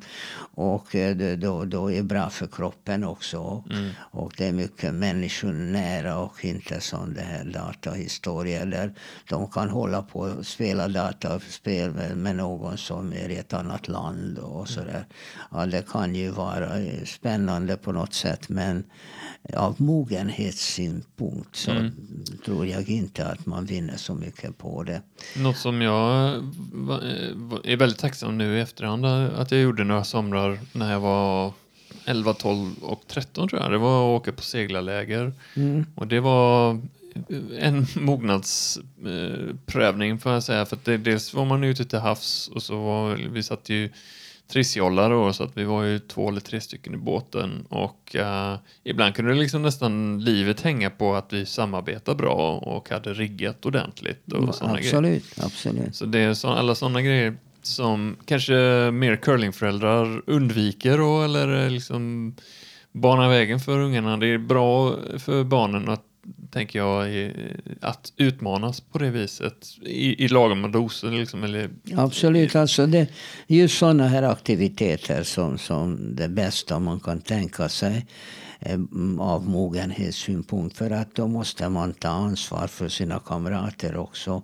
Och 0.54 0.94
eh, 0.94 1.16
det 1.16 1.36
då, 1.36 1.64
då 1.64 1.92
är 1.92 2.02
bra 2.02 2.30
för 2.30 2.46
kroppen 2.46 3.04
också. 3.04 3.64
Mm. 3.70 3.90
Och 3.98 4.32
det 4.36 4.46
är 4.46 4.52
mycket 4.52 4.94
människonära 4.94 6.18
och 6.18 6.44
inte 6.44 6.80
som 6.80 7.14
det 7.14 7.20
här 7.20 7.44
datahistorier 7.44 8.66
där 8.66 8.94
de 9.28 9.50
kan 9.50 9.70
hålla 9.70 10.02
på 10.02 10.18
och 10.18 10.46
spela 10.46 10.88
dataspel 10.88 11.90
med, 11.90 12.16
med 12.16 12.36
någon 12.36 12.78
som 12.78 13.12
är 13.12 13.28
i 13.28 13.36
ett 13.36 13.52
annat 13.52 13.88
land 13.88 14.38
och 14.38 14.68
sådär. 14.68 15.06
Ja, 15.50 15.66
det 15.66 15.88
kan 15.88 16.14
ju 16.14 16.30
vara 16.30 16.43
vara 16.44 16.68
spännande 17.04 17.76
på 17.76 17.92
något 17.92 18.14
sätt. 18.14 18.48
Men 18.48 18.84
av 19.54 19.82
mogenhetssynpunkt 19.82 21.56
så 21.56 21.70
mm. 21.70 21.92
tror 22.44 22.66
jag 22.66 22.88
inte 22.88 23.26
att 23.26 23.46
man 23.46 23.64
vinner 23.64 23.96
så 23.96 24.14
mycket 24.14 24.58
på 24.58 24.82
det. 24.82 25.02
Något 25.36 25.56
som 25.56 25.82
jag 25.82 26.34
är 27.64 27.76
väldigt 27.76 27.98
tacksam 27.98 28.38
nu 28.38 28.58
i 28.58 28.60
efterhand 28.60 29.06
att 29.06 29.50
jag 29.50 29.60
gjorde 29.60 29.84
några 29.84 30.04
somrar 30.04 30.58
när 30.72 30.92
jag 30.92 31.00
var 31.00 31.52
11, 32.04 32.34
12 32.34 32.74
och 32.82 33.02
13 33.06 33.48
tror 33.48 33.62
jag. 33.62 33.70
Det 33.70 33.78
var 33.78 34.16
att 34.16 34.20
åka 34.20 34.32
på 34.32 34.42
seglarläger. 34.42 35.32
Mm. 35.56 35.86
Och 35.94 36.06
det 36.06 36.20
var 36.20 36.80
en 37.58 37.86
mognadsprövning 37.96 40.18
får 40.18 40.32
jag 40.32 40.42
säga. 40.42 40.66
För 40.66 40.76
att 40.76 40.84
det, 40.84 40.96
dels 40.96 41.34
var 41.34 41.44
man 41.44 41.64
ute 41.64 41.84
till 41.84 41.98
havs 41.98 42.50
och 42.54 42.62
så 42.62 42.84
var 42.84 43.14
vi 43.14 43.42
satt 43.42 43.68
ju 43.68 43.90
trissjollar 44.48 45.10
då, 45.10 45.32
så 45.32 45.44
att 45.44 45.56
vi 45.56 45.64
var 45.64 45.82
ju 45.82 45.98
två 45.98 46.28
eller 46.28 46.40
tre 46.40 46.60
stycken 46.60 46.94
i 46.94 46.96
båten 46.96 47.66
och 47.68 48.16
uh, 48.18 48.56
ibland 48.84 49.14
kunde 49.14 49.34
liksom 49.34 49.62
nästan 49.62 50.24
livet 50.24 50.60
hänga 50.60 50.90
på 50.90 51.14
att 51.14 51.32
vi 51.32 51.46
samarbetade 51.46 52.16
bra 52.16 52.58
och 52.58 52.90
hade 52.90 53.14
riggat 53.14 53.66
ordentligt 53.66 54.32
och 54.32 54.44
ja, 54.48 54.52
sådana 54.52 54.74
absolut, 54.74 55.02
grejer. 55.02 55.22
Absolut. 55.46 55.96
Så 55.96 56.06
det 56.06 56.18
är 56.18 56.34
så, 56.34 56.48
alla 56.48 56.74
sådana 56.74 57.02
grejer 57.02 57.36
som 57.62 58.16
kanske 58.24 58.54
mer 58.92 59.16
curlingföräldrar 59.16 60.22
undviker 60.26 60.98
då, 60.98 61.22
eller 61.22 61.70
liksom 61.70 62.34
bana 62.92 63.28
vägen 63.28 63.60
för 63.60 63.78
ungarna. 63.78 64.16
Det 64.16 64.26
är 64.26 64.38
bra 64.38 64.96
för 65.18 65.44
barnen 65.44 65.88
att 65.88 66.04
tänker 66.50 66.78
jag, 66.78 67.32
att 67.80 68.12
utmanas 68.16 68.80
på 68.80 68.98
det 68.98 69.10
viset 69.10 69.66
i, 69.82 70.24
i 70.24 70.28
lagom 70.28 70.72
doser. 70.72 71.10
Liksom, 71.10 71.44
eller, 71.44 71.70
Absolut, 71.96 72.56
alltså 72.56 72.86
det 72.86 72.98
är 72.98 73.08
just 73.56 73.78
sådana 73.78 74.08
här 74.08 74.22
aktiviteter 74.22 75.22
som, 75.22 75.58
som 75.58 76.16
det 76.16 76.28
bästa 76.28 76.78
man 76.78 77.00
kan 77.00 77.20
tänka 77.20 77.68
sig 77.68 78.06
eh, 78.60 78.78
av 79.18 79.48
mogenhetssynpunkt. 79.48 80.76
För 80.76 80.90
att 80.90 81.14
då 81.14 81.28
måste 81.28 81.68
man 81.68 81.92
ta 81.92 82.08
ansvar 82.08 82.66
för 82.66 82.88
sina 82.88 83.18
kamrater 83.18 83.96
också. 83.96 84.42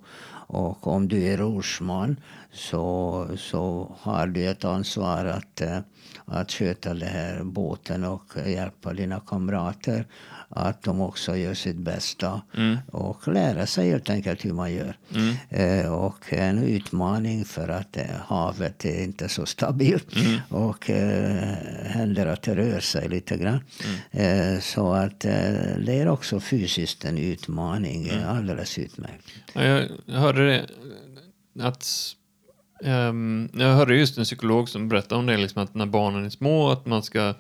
Och 0.53 0.87
om 0.87 1.09
du 1.09 1.23
är 1.23 1.37
rorsman 1.37 2.17
så, 2.53 3.29
så 3.39 3.95
har 4.01 4.27
du 4.27 4.49
ett 4.49 4.65
ansvar 4.65 5.25
att, 5.25 5.61
eh, 5.61 5.79
att 6.25 6.53
sköta 6.53 6.95
den 6.95 7.09
här 7.09 7.45
båten 7.45 8.05
och 8.05 8.25
hjälpa 8.47 8.93
dina 8.93 9.21
kamrater 9.21 10.07
att 10.53 10.83
de 10.83 11.01
också 11.01 11.37
gör 11.37 11.55
sitt 11.55 11.77
bästa 11.77 12.43
mm. 12.57 12.79
och 12.93 13.29
lära 13.29 13.67
sig 13.67 13.91
helt 13.91 14.11
enkelt 14.11 14.45
hur 14.45 14.53
man 14.53 14.73
gör. 14.73 14.97
Mm. 15.15 15.35
Eh, 15.49 15.93
och 15.93 16.33
en 16.33 16.59
utmaning 16.59 17.45
för 17.45 17.69
att 17.69 17.97
eh, 17.97 18.05
havet 18.27 18.85
är 18.85 19.03
inte 19.03 19.29
så 19.29 19.47
stabilt 19.47 20.17
mm. 20.17 20.41
och 20.49 20.91
eh, 20.91 21.55
händer 21.85 22.27
att 22.27 22.43
det 22.43 22.55
rör 22.55 22.81
sig 22.81 23.09
lite 23.09 23.37
grann. 23.37 23.61
Mm. 24.13 24.55
Eh, 24.55 24.61
så 24.61 24.93
att 24.93 25.25
eh, 25.25 25.33
det 25.87 26.01
är 26.01 26.09
också 26.09 26.41
fysiskt 26.41 27.05
en 27.05 27.19
utmaning, 27.19 28.09
mm. 28.09 28.29
alldeles 28.29 28.79
utmärkt. 28.79 29.25
Ja, 29.53 29.63
jag 30.07 30.21
hörde 30.21 30.47
det 30.47 30.67
att 31.63 31.87
um, 32.85 33.51
jag 33.55 33.75
hörde 33.75 33.97
just 33.97 34.19
en 34.19 34.25
psykolog 34.25 34.69
som 34.69 34.89
berättade 34.89 35.19
om 35.19 35.27
det, 35.27 35.37
liksom 35.37 35.63
att 35.63 35.75
när 35.75 35.87
barnen 35.87 36.25
är 36.25 36.31
små, 36.31 36.71
att 36.71 36.87
man 36.87 37.03
ska 37.03 37.35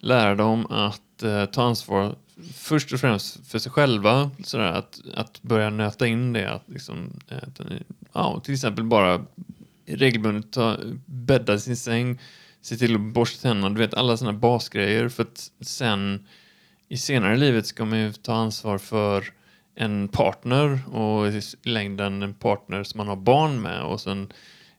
lära 0.00 0.34
dem 0.34 0.66
att 0.66 1.24
uh, 1.24 1.44
ta 1.44 1.62
ansvar 1.62 2.16
först 2.54 2.92
och 2.92 3.00
främst 3.00 3.50
för 3.50 3.58
sig 3.58 3.72
själva, 3.72 4.30
sådär, 4.44 4.72
att, 4.72 5.00
att 5.14 5.42
börja 5.42 5.70
nöta 5.70 6.06
in 6.06 6.32
det. 6.32 6.50
Att 6.50 6.68
liksom, 6.68 7.20
eh, 7.28 7.36
att, 7.36 7.60
ja, 8.12 8.40
till 8.44 8.54
exempel 8.54 8.84
bara 8.84 9.24
regelbundet 9.86 10.52
ta, 10.52 10.76
bädda 11.06 11.58
sin 11.58 11.76
säng, 11.76 12.18
se 12.60 12.76
till 12.76 12.94
att 12.94 13.00
borsta 13.00 13.42
tänderna, 13.42 13.74
du 13.74 13.80
vet 13.80 13.94
alla 13.94 14.16
sådana 14.16 14.38
basgrejer. 14.38 15.08
För 15.08 15.22
att 15.22 15.50
sen 15.60 16.26
i 16.88 16.96
senare 16.96 17.34
i 17.34 17.38
livet 17.38 17.66
ska 17.66 17.84
man 17.84 17.98
ju 17.98 18.12
ta 18.12 18.34
ansvar 18.34 18.78
för 18.78 19.24
en 19.74 20.08
partner 20.08 20.94
och 20.94 21.28
i 21.28 21.42
längden 21.62 22.22
en 22.22 22.34
partner 22.34 22.84
som 22.84 22.98
man 22.98 23.08
har 23.08 23.16
barn 23.16 23.60
med 23.60 23.82
och 23.82 24.00
sen 24.00 24.32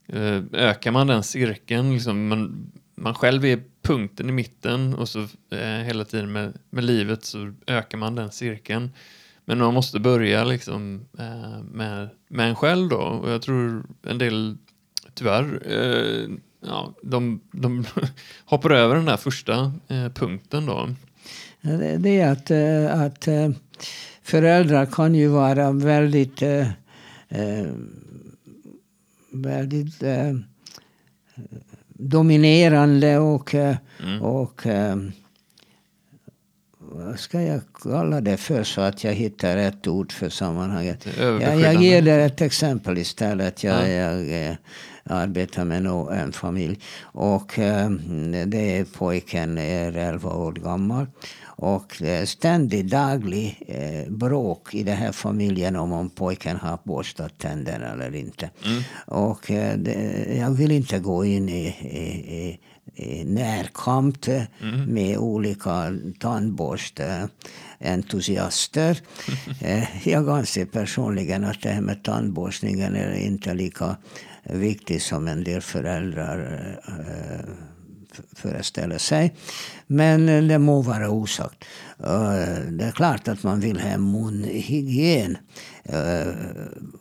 eh, 0.07 0.41
ökar 0.51 0.91
man 0.91 1.07
den 1.07 1.23
cirkeln. 1.23 1.93
Liksom, 1.93 2.27
man, 2.27 2.71
man 2.95 3.13
själv 3.13 3.45
är 3.45 3.63
punkten 3.89 4.29
i 4.29 4.31
mitten 4.31 4.93
och 4.93 5.09
så 5.09 5.19
eh, 5.51 5.83
hela 5.85 6.05
tiden 6.05 6.31
med, 6.31 6.53
med 6.69 6.83
livet 6.83 7.25
så 7.25 7.53
ökar 7.67 7.97
man 7.97 8.15
den 8.15 8.31
cirkeln. 8.31 8.89
Men 9.45 9.57
man 9.57 9.73
måste 9.73 9.99
börja 9.99 10.43
liksom 10.43 11.05
eh, 11.19 11.63
med, 11.71 12.09
med 12.27 12.49
en 12.49 12.55
själv 12.55 12.89
då 12.89 12.97
och 12.97 13.29
jag 13.29 13.41
tror 13.41 13.83
en 14.03 14.17
del 14.17 14.57
tyvärr 15.13 15.61
eh, 15.65 16.29
ja, 16.65 16.93
de, 17.03 17.41
de 17.51 17.85
hoppar 18.45 18.69
över 18.69 18.95
den 18.95 19.05
där 19.05 19.17
första 19.17 19.73
eh, 19.87 20.09
punkten 20.09 20.65
då. 20.65 20.89
Det 21.99 22.19
är 22.19 22.31
att, 22.31 22.51
eh, 22.51 23.01
att 23.01 23.27
eh, 23.27 23.49
föräldrar 24.23 24.85
kan 24.85 25.15
ju 25.15 25.27
vara 25.27 25.71
väldigt 25.71 26.41
eh, 26.41 26.67
väldigt 29.31 30.03
dominerande 31.99 33.17
och, 33.17 33.55
eh, 33.55 33.75
mm. 34.03 34.21
och 34.21 34.67
eh, 34.67 34.95
vad 36.79 37.19
ska 37.19 37.41
jag 37.41 37.61
kalla 37.83 38.21
det 38.21 38.37
för 38.37 38.63
så 38.63 38.81
att 38.81 39.03
jag 39.03 39.13
hittar 39.13 39.55
rätt 39.55 39.87
ord 39.87 40.11
för 40.11 40.29
sammanhanget. 40.29 41.07
Jag, 41.19 41.59
jag 41.59 41.83
ger 41.83 42.01
dig 42.01 42.23
ett 42.23 42.41
exempel 42.41 42.97
istället. 42.97 43.63
Jag, 43.63 43.81
ja. 43.81 43.87
jag, 43.87 44.25
jag 44.29 44.57
arbetar 45.03 45.65
med 45.65 45.85
en 45.85 46.31
familj 46.31 46.79
och 47.01 47.59
eh, 47.59 47.89
det 48.45 48.77
är 48.77 48.85
pojken 48.85 49.57
är 49.57 49.97
11 49.97 50.29
år 50.29 50.51
gammal 50.51 51.05
och 51.61 52.01
ständigt 52.25 52.89
daglig 52.89 53.63
eh, 53.67 54.11
bråk 54.11 54.73
i 54.73 54.83
den 54.83 54.97
här 54.97 55.11
familjen 55.11 55.75
om 55.75 55.91
om 55.91 56.09
pojken 56.09 56.57
har 56.57 56.79
borstat 56.83 57.37
tänderna 57.37 57.87
eller 57.87 58.15
inte. 58.15 58.49
Mm. 58.65 58.83
Och 59.05 59.51
eh, 59.51 59.77
det, 59.77 60.25
jag 60.37 60.51
vill 60.51 60.71
inte 60.71 60.99
gå 60.99 61.25
in 61.25 61.49
i, 61.49 61.67
i, 61.67 62.59
i 62.95 63.23
närkamp 63.23 64.27
mm. 64.27 64.93
med 64.93 65.17
olika 65.17 65.93
tandborstentusiaster. 66.19 68.99
Eh, 69.61 70.07
jag 70.07 70.29
anser 70.29 70.65
personligen 70.65 71.43
att 71.43 71.61
det 71.61 71.69
här 71.69 71.81
med 71.81 72.03
tandborstningen 72.03 72.95
är 72.95 73.13
inte 73.13 73.53
lika 73.53 73.95
viktigt 74.43 75.03
som 75.03 75.27
en 75.27 75.43
del 75.43 75.61
föräldrar 75.61 76.79
föreställer 78.35 78.97
sig. 78.97 79.35
Men 79.87 80.29
eh, 80.29 80.43
det 80.43 80.59
må 80.59 80.81
vara 80.81 81.09
osagt. 81.09 81.65
Det 82.69 82.83
är 82.83 82.91
klart 82.91 83.27
att 83.27 83.43
man 83.43 83.59
vill 83.59 83.79
ha 83.79 83.97
munhygien. 83.97 85.37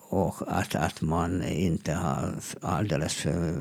Och 0.09 0.37
att, 0.47 0.75
att 0.75 1.01
man 1.01 1.45
inte 1.45 1.93
har 1.93 2.33
alldeles 2.61 3.15
för 3.15 3.55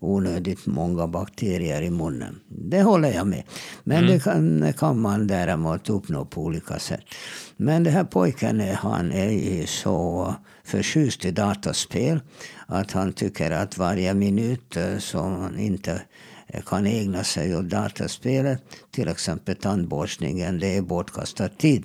onödigt 0.00 0.66
många 0.66 1.06
bakterier 1.06 1.82
i 1.82 1.90
munnen. 1.90 2.40
Det 2.48 2.82
håller 2.82 3.12
jag 3.12 3.26
med. 3.26 3.42
Men 3.84 3.98
mm. 3.98 4.10
det, 4.10 4.20
kan, 4.20 4.72
kan 4.72 5.00
man 5.00 5.26
däremot 5.26 5.90
uppnå 5.90 6.24
på 6.24 6.42
olika 6.42 6.78
sätt. 6.78 7.04
Men 7.56 7.84
den 7.84 7.92
här 7.92 8.04
pojken 8.04 8.60
han 8.60 9.12
är 9.12 9.30
ju 9.30 9.66
så 9.66 10.34
förtjust 10.64 11.24
i 11.24 11.30
dataspel 11.30 12.20
att 12.66 12.92
han 12.92 13.12
tycker 13.12 13.50
att 13.50 13.78
varje 13.78 14.14
minut 14.14 14.76
eh, 14.76 14.98
som 14.98 15.32
han 15.32 15.58
inte 15.58 16.02
kan 16.66 16.86
ägna 16.86 17.24
sig 17.24 17.56
åt 17.56 17.64
dataspelet, 17.64 18.62
till 18.90 19.08
exempel 19.08 19.56
tandborstningen, 19.56 20.58
det 20.58 20.76
är 20.76 20.82
bortkastad 20.82 21.48
tid. 21.48 21.84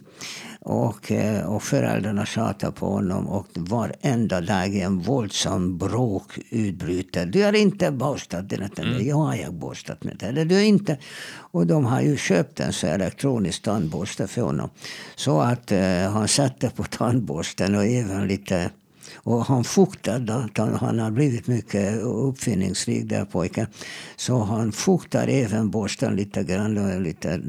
Och, 0.65 1.11
eh, 1.11 1.45
och 1.45 1.63
föräldrarna 1.63 2.25
tjatar 2.25 2.71
på 2.71 2.85
honom 2.85 3.27
och 3.27 3.47
varenda 3.55 4.41
dag 4.41 4.75
en 4.75 4.99
våldsam 4.99 5.77
bråk 5.77 6.39
utbryter. 6.49 7.25
Du 7.25 7.43
har 7.43 7.53
inte 7.53 7.91
borstat 7.91 8.49
den 8.49 8.69
mm. 8.77 9.07
Jag 9.07 9.15
har 9.15 9.35
jag 9.35 9.53
borstat 9.53 9.97
den. 10.01 10.47
Du 10.47 10.55
har 10.55 10.61
inte. 10.61 10.97
Och 11.35 11.67
de 11.67 11.85
har 11.85 12.01
ju 12.01 12.17
köpt 12.17 12.59
en 12.59 12.73
så 12.73 12.87
elektronisk 12.87 13.61
tandborste 13.61 14.27
för 14.27 14.41
honom. 14.41 14.69
Så 15.15 15.41
att 15.41 15.71
eh, 15.71 16.11
han 16.11 16.27
sätter 16.27 16.69
på 16.69 16.83
tandborsten 16.83 17.75
och 17.75 17.85
även 17.85 18.27
lite 18.27 18.71
och 19.15 19.45
han 19.45 19.63
fuktade, 19.63 20.49
han 20.79 20.99
har 20.99 21.11
blivit 21.11 21.47
mycket 21.47 22.01
uppfinningsrik 22.01 23.09
där 23.09 23.25
pojken. 23.25 23.67
Så 24.15 24.39
han 24.39 24.71
fuktar 24.71 25.27
även 25.27 25.69
borsten 25.69 26.15
lite 26.15 26.43
grann 26.43 27.03
lite 27.03 27.41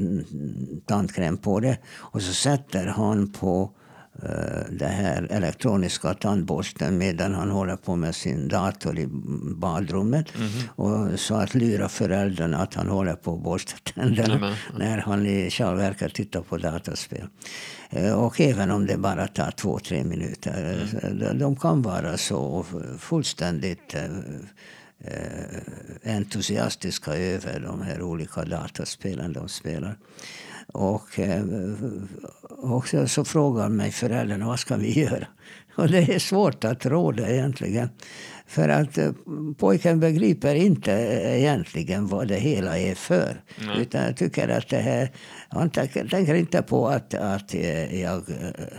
tandkräm 0.85 1.37
på 1.37 1.59
det. 1.59 1.77
Och 1.95 2.21
så 2.21 2.33
sätter 2.33 2.85
han 2.85 3.31
på 3.31 3.71
det 4.69 4.85
här 4.85 5.27
elektroniska 5.31 6.13
tandborsten 6.13 6.97
medan 6.97 7.33
han 7.33 7.51
håller 7.51 7.75
på 7.75 7.95
med 7.95 8.15
sin 8.15 8.47
dator 8.47 8.99
i 8.99 9.07
badrummet. 9.55 10.35
Mm 10.35 10.47
-hmm. 10.47 10.69
och 10.75 11.19
så 11.19 11.35
att 11.35 11.55
lura 11.55 11.89
föräldrarna 11.89 12.57
att 12.57 12.73
han 12.73 12.87
håller 12.87 13.15
på 13.15 13.33
att 13.33 13.43
borsta 13.43 13.73
tänderna 13.93 14.35
mm 14.35 14.49
-hmm. 14.49 14.79
när 14.79 14.97
han 14.97 15.25
i 15.25 15.49
själva 15.49 15.75
verket 15.75 16.13
tittar 16.13 16.41
på 16.41 16.57
dataspel. 16.57 17.27
Eh, 17.89 18.13
och 18.13 18.41
även 18.41 18.71
om 18.71 18.85
det 18.85 18.97
bara 18.97 19.27
tar 19.27 19.51
två, 19.51 19.79
tre 19.79 20.03
minuter. 20.03 20.87
Mm. 21.03 21.39
De 21.39 21.55
kan 21.55 21.81
vara 21.81 22.17
så 22.17 22.65
fullständigt 22.99 23.95
eh, 23.95 24.09
entusiastiska 26.15 27.15
över 27.15 27.59
de 27.59 27.81
här 27.81 28.01
olika 28.01 28.45
dataspelen 28.45 29.33
de 29.33 29.49
spelar. 29.49 29.97
Och, 30.67 31.19
och 32.73 32.87
så, 32.87 33.07
så 33.07 33.25
frågar 33.25 33.69
mig 33.69 33.91
föräldrarna 33.91 34.47
vad 34.47 34.59
ska 34.59 34.75
vi 34.75 34.99
göra. 34.99 35.27
Och 35.75 35.87
det 35.89 36.15
är 36.15 36.19
svårt 36.19 36.63
att 36.63 36.85
råda 36.85 37.29
egentligen. 37.29 37.89
För 38.47 38.69
att 38.69 38.97
eh, 38.97 39.11
pojken 39.57 39.99
begriper 39.99 40.55
inte 40.55 40.91
egentligen 41.23 42.07
vad 42.07 42.27
det 42.27 42.35
hela 42.35 42.77
är 42.77 42.95
för. 42.95 43.41
Mm. 43.61 43.81
Utan 43.81 44.03
jag 44.03 44.17
tycker 44.17 44.49
att 44.49 44.69
det 44.69 44.77
här... 44.77 45.11
Han 45.49 45.69
tänker 45.69 46.33
inte 46.33 46.61
på 46.61 46.87
att, 46.87 47.13
att 47.13 47.53
eh, 47.53 48.01
jag 48.01 48.29
eh, 48.29 48.77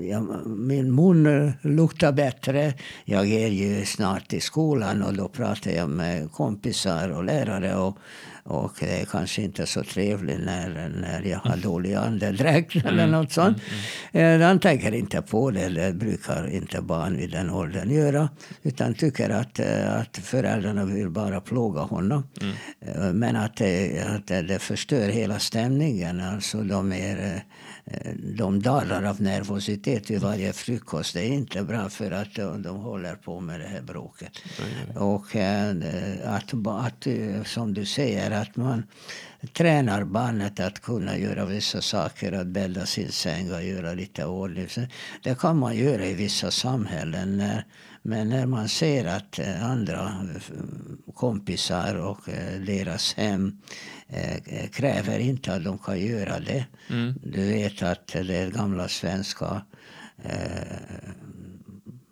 Ja, 0.00 0.20
min 0.46 0.94
mun 0.94 1.52
luktar 1.62 2.12
bättre. 2.12 2.74
Jag 3.04 3.28
är 3.28 3.48
ju 3.48 3.84
snart 3.84 4.32
i 4.32 4.40
skolan 4.40 5.02
och 5.02 5.14
då 5.14 5.28
pratar 5.28 5.70
jag 5.70 5.90
med 5.90 6.32
kompisar 6.32 7.08
och 7.10 7.24
lärare. 7.24 7.76
Och 7.76 7.98
och 8.50 8.72
det 8.80 9.00
är 9.00 9.04
kanske 9.04 9.42
inte 9.42 9.66
så 9.66 9.82
trevligt 9.82 10.40
när, 10.40 10.88
när 11.00 11.22
jag 11.22 11.38
har 11.38 11.56
dålig 11.56 11.94
andedräkt 11.94 12.74
mm. 12.74 12.86
eller 12.86 13.06
något 13.06 13.32
sånt. 13.32 13.58
Mm. 14.12 14.24
Mm. 14.24 14.42
Han 14.42 14.58
tänker 14.58 14.92
inte 14.92 15.22
på 15.22 15.50
det, 15.50 15.68
det 15.68 15.92
brukar 15.92 16.50
inte 16.50 16.82
barn 16.82 17.16
vid 17.16 17.30
den 17.30 17.50
åldern 17.50 17.90
göra. 17.90 18.28
Utan 18.62 18.94
tycker 18.94 19.30
att, 19.30 19.58
eh, 19.58 19.96
att 19.96 20.16
föräldrarna 20.16 20.84
vill 20.84 21.10
bara 21.10 21.40
plåga 21.40 21.80
honom. 21.80 22.22
Mm. 22.40 22.54
Eh, 22.80 23.12
men 23.12 23.36
att 23.36 23.56
det, 23.56 24.00
att 24.00 24.26
det 24.26 24.58
förstör 24.58 25.08
hela 25.08 25.38
stämningen. 25.38 26.20
Alltså 26.20 26.62
de 26.62 26.92
är 26.92 27.44
de 28.36 28.62
dalar 28.62 29.02
av 29.02 29.20
nervositet 29.20 30.10
vid 30.10 30.20
varje 30.20 30.52
frukost. 30.52 31.14
Det 31.14 31.20
är 31.20 31.32
inte 31.32 31.62
bra 31.62 31.88
för 31.88 32.10
att 32.10 32.34
de, 32.34 32.62
de 32.62 32.76
håller 32.76 33.14
på 33.14 33.40
med 33.40 33.60
det 33.60 33.66
här 33.66 33.82
bråket. 33.82 34.32
Mm. 34.58 34.96
Och 34.96 35.36
att, 36.24 36.54
att, 36.66 37.06
som 37.46 37.74
du 37.74 37.84
säger, 37.84 38.30
att 38.30 38.56
man 38.56 38.82
tränar 39.52 40.04
barnet 40.04 40.60
att 40.60 40.80
kunna 40.80 41.18
göra 41.18 41.44
vissa 41.44 41.80
saker, 41.80 42.32
att 42.32 42.46
bädda 42.46 42.86
sin 42.86 43.12
säng 43.12 43.52
och 43.52 43.64
göra 43.64 43.94
lite 43.94 44.24
ordning. 44.24 44.68
Det 45.22 45.38
kan 45.38 45.58
man 45.58 45.76
göra 45.76 46.04
i 46.04 46.14
vissa 46.14 46.50
samhällen. 46.50 47.42
Men 48.02 48.28
när 48.28 48.46
man 48.46 48.68
ser 48.68 49.04
att 49.04 49.38
eh, 49.38 49.70
andra 49.70 50.00
eh, 50.04 50.42
kompisar 51.14 51.94
och 51.94 52.28
eh, 52.28 52.60
deras 52.60 53.14
hem 53.14 53.56
kräver 54.72 55.18
inte 55.18 55.54
att 55.54 55.64
de 55.64 55.78
kan 55.78 56.00
göra 56.00 56.40
det. 56.40 56.66
Mm. 56.90 57.14
Du 57.22 57.48
vet 57.48 57.82
att 57.82 58.06
det 58.06 58.36
är 58.36 58.50
gamla 58.50 58.88
svenska 58.88 59.62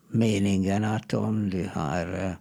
meningen 0.09 0.85
att 0.85 1.14
om 1.14 1.51
du 1.51 1.70
har 1.72 2.37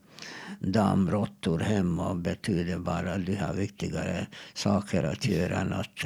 dammråttor 0.60 1.60
hemma 1.60 2.16
betyder 2.16 2.78
bara 2.78 3.14
att 3.14 3.26
du 3.26 3.36
har 3.36 3.54
viktigare 3.54 4.28
saker 4.54 5.04
att 5.04 5.26
göra 5.26 5.60
än 5.60 5.74
att 5.74 6.06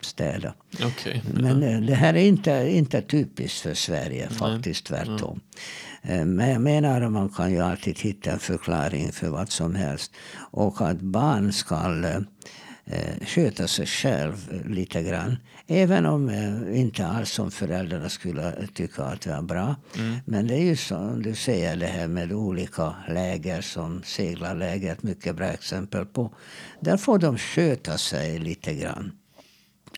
städa. 0.00 0.54
Okay. 0.86 1.20
Men 1.34 1.86
det 1.86 1.94
här 1.94 2.14
är 2.14 2.24
inte, 2.24 2.50
inte 2.70 3.02
typiskt 3.02 3.60
för 3.60 3.74
Sverige, 3.74 4.28
faktiskt 4.28 4.86
tvärtom. 4.86 5.30
Mm. 5.30 5.40
Men 6.02 6.50
jag 6.50 6.60
menar 6.60 7.00
att 7.00 7.12
man 7.12 7.28
kan 7.28 7.52
ju 7.52 7.58
alltid 7.58 7.98
hitta 7.98 8.30
en 8.30 8.38
förklaring 8.38 9.12
för 9.12 9.28
vad 9.28 9.50
som 9.50 9.74
helst. 9.74 10.12
Och 10.50 10.80
att 10.80 11.00
barn 11.00 11.52
ska 11.52 11.76
eh, 12.84 13.26
sköta 13.26 13.68
sig 13.68 13.86
själv 13.86 14.62
lite 14.66 15.02
grann. 15.02 15.36
Även 15.66 16.06
om 16.06 16.28
eh, 16.28 16.80
inte 16.80 17.06
alls 17.06 17.30
som 17.30 17.50
föräldrarna 17.50 18.08
skulle 18.08 18.66
tycka 18.74 19.04
att 19.04 19.20
det 19.20 19.30
var 19.30 19.42
bra. 19.42 19.76
Mm. 19.98 20.18
Men 20.24 20.46
det 20.46 20.54
är 20.54 20.64
ju 20.64 20.76
som 20.76 21.22
du 21.22 21.34
säger 21.34 21.76
det 21.76 21.86
här 21.86 22.08
med 22.08 22.32
olika 22.32 22.94
läger 23.08 23.60
som 23.60 24.02
seglarläger 24.04 24.92
ett 24.92 25.02
mycket 25.02 25.36
bra 25.36 25.46
exempel 25.46 26.06
på. 26.06 26.34
Där 26.80 26.96
får 26.96 27.18
de 27.18 27.38
sköta 27.38 27.98
sig 27.98 28.38
lite 28.38 28.74
grann. 28.74 29.12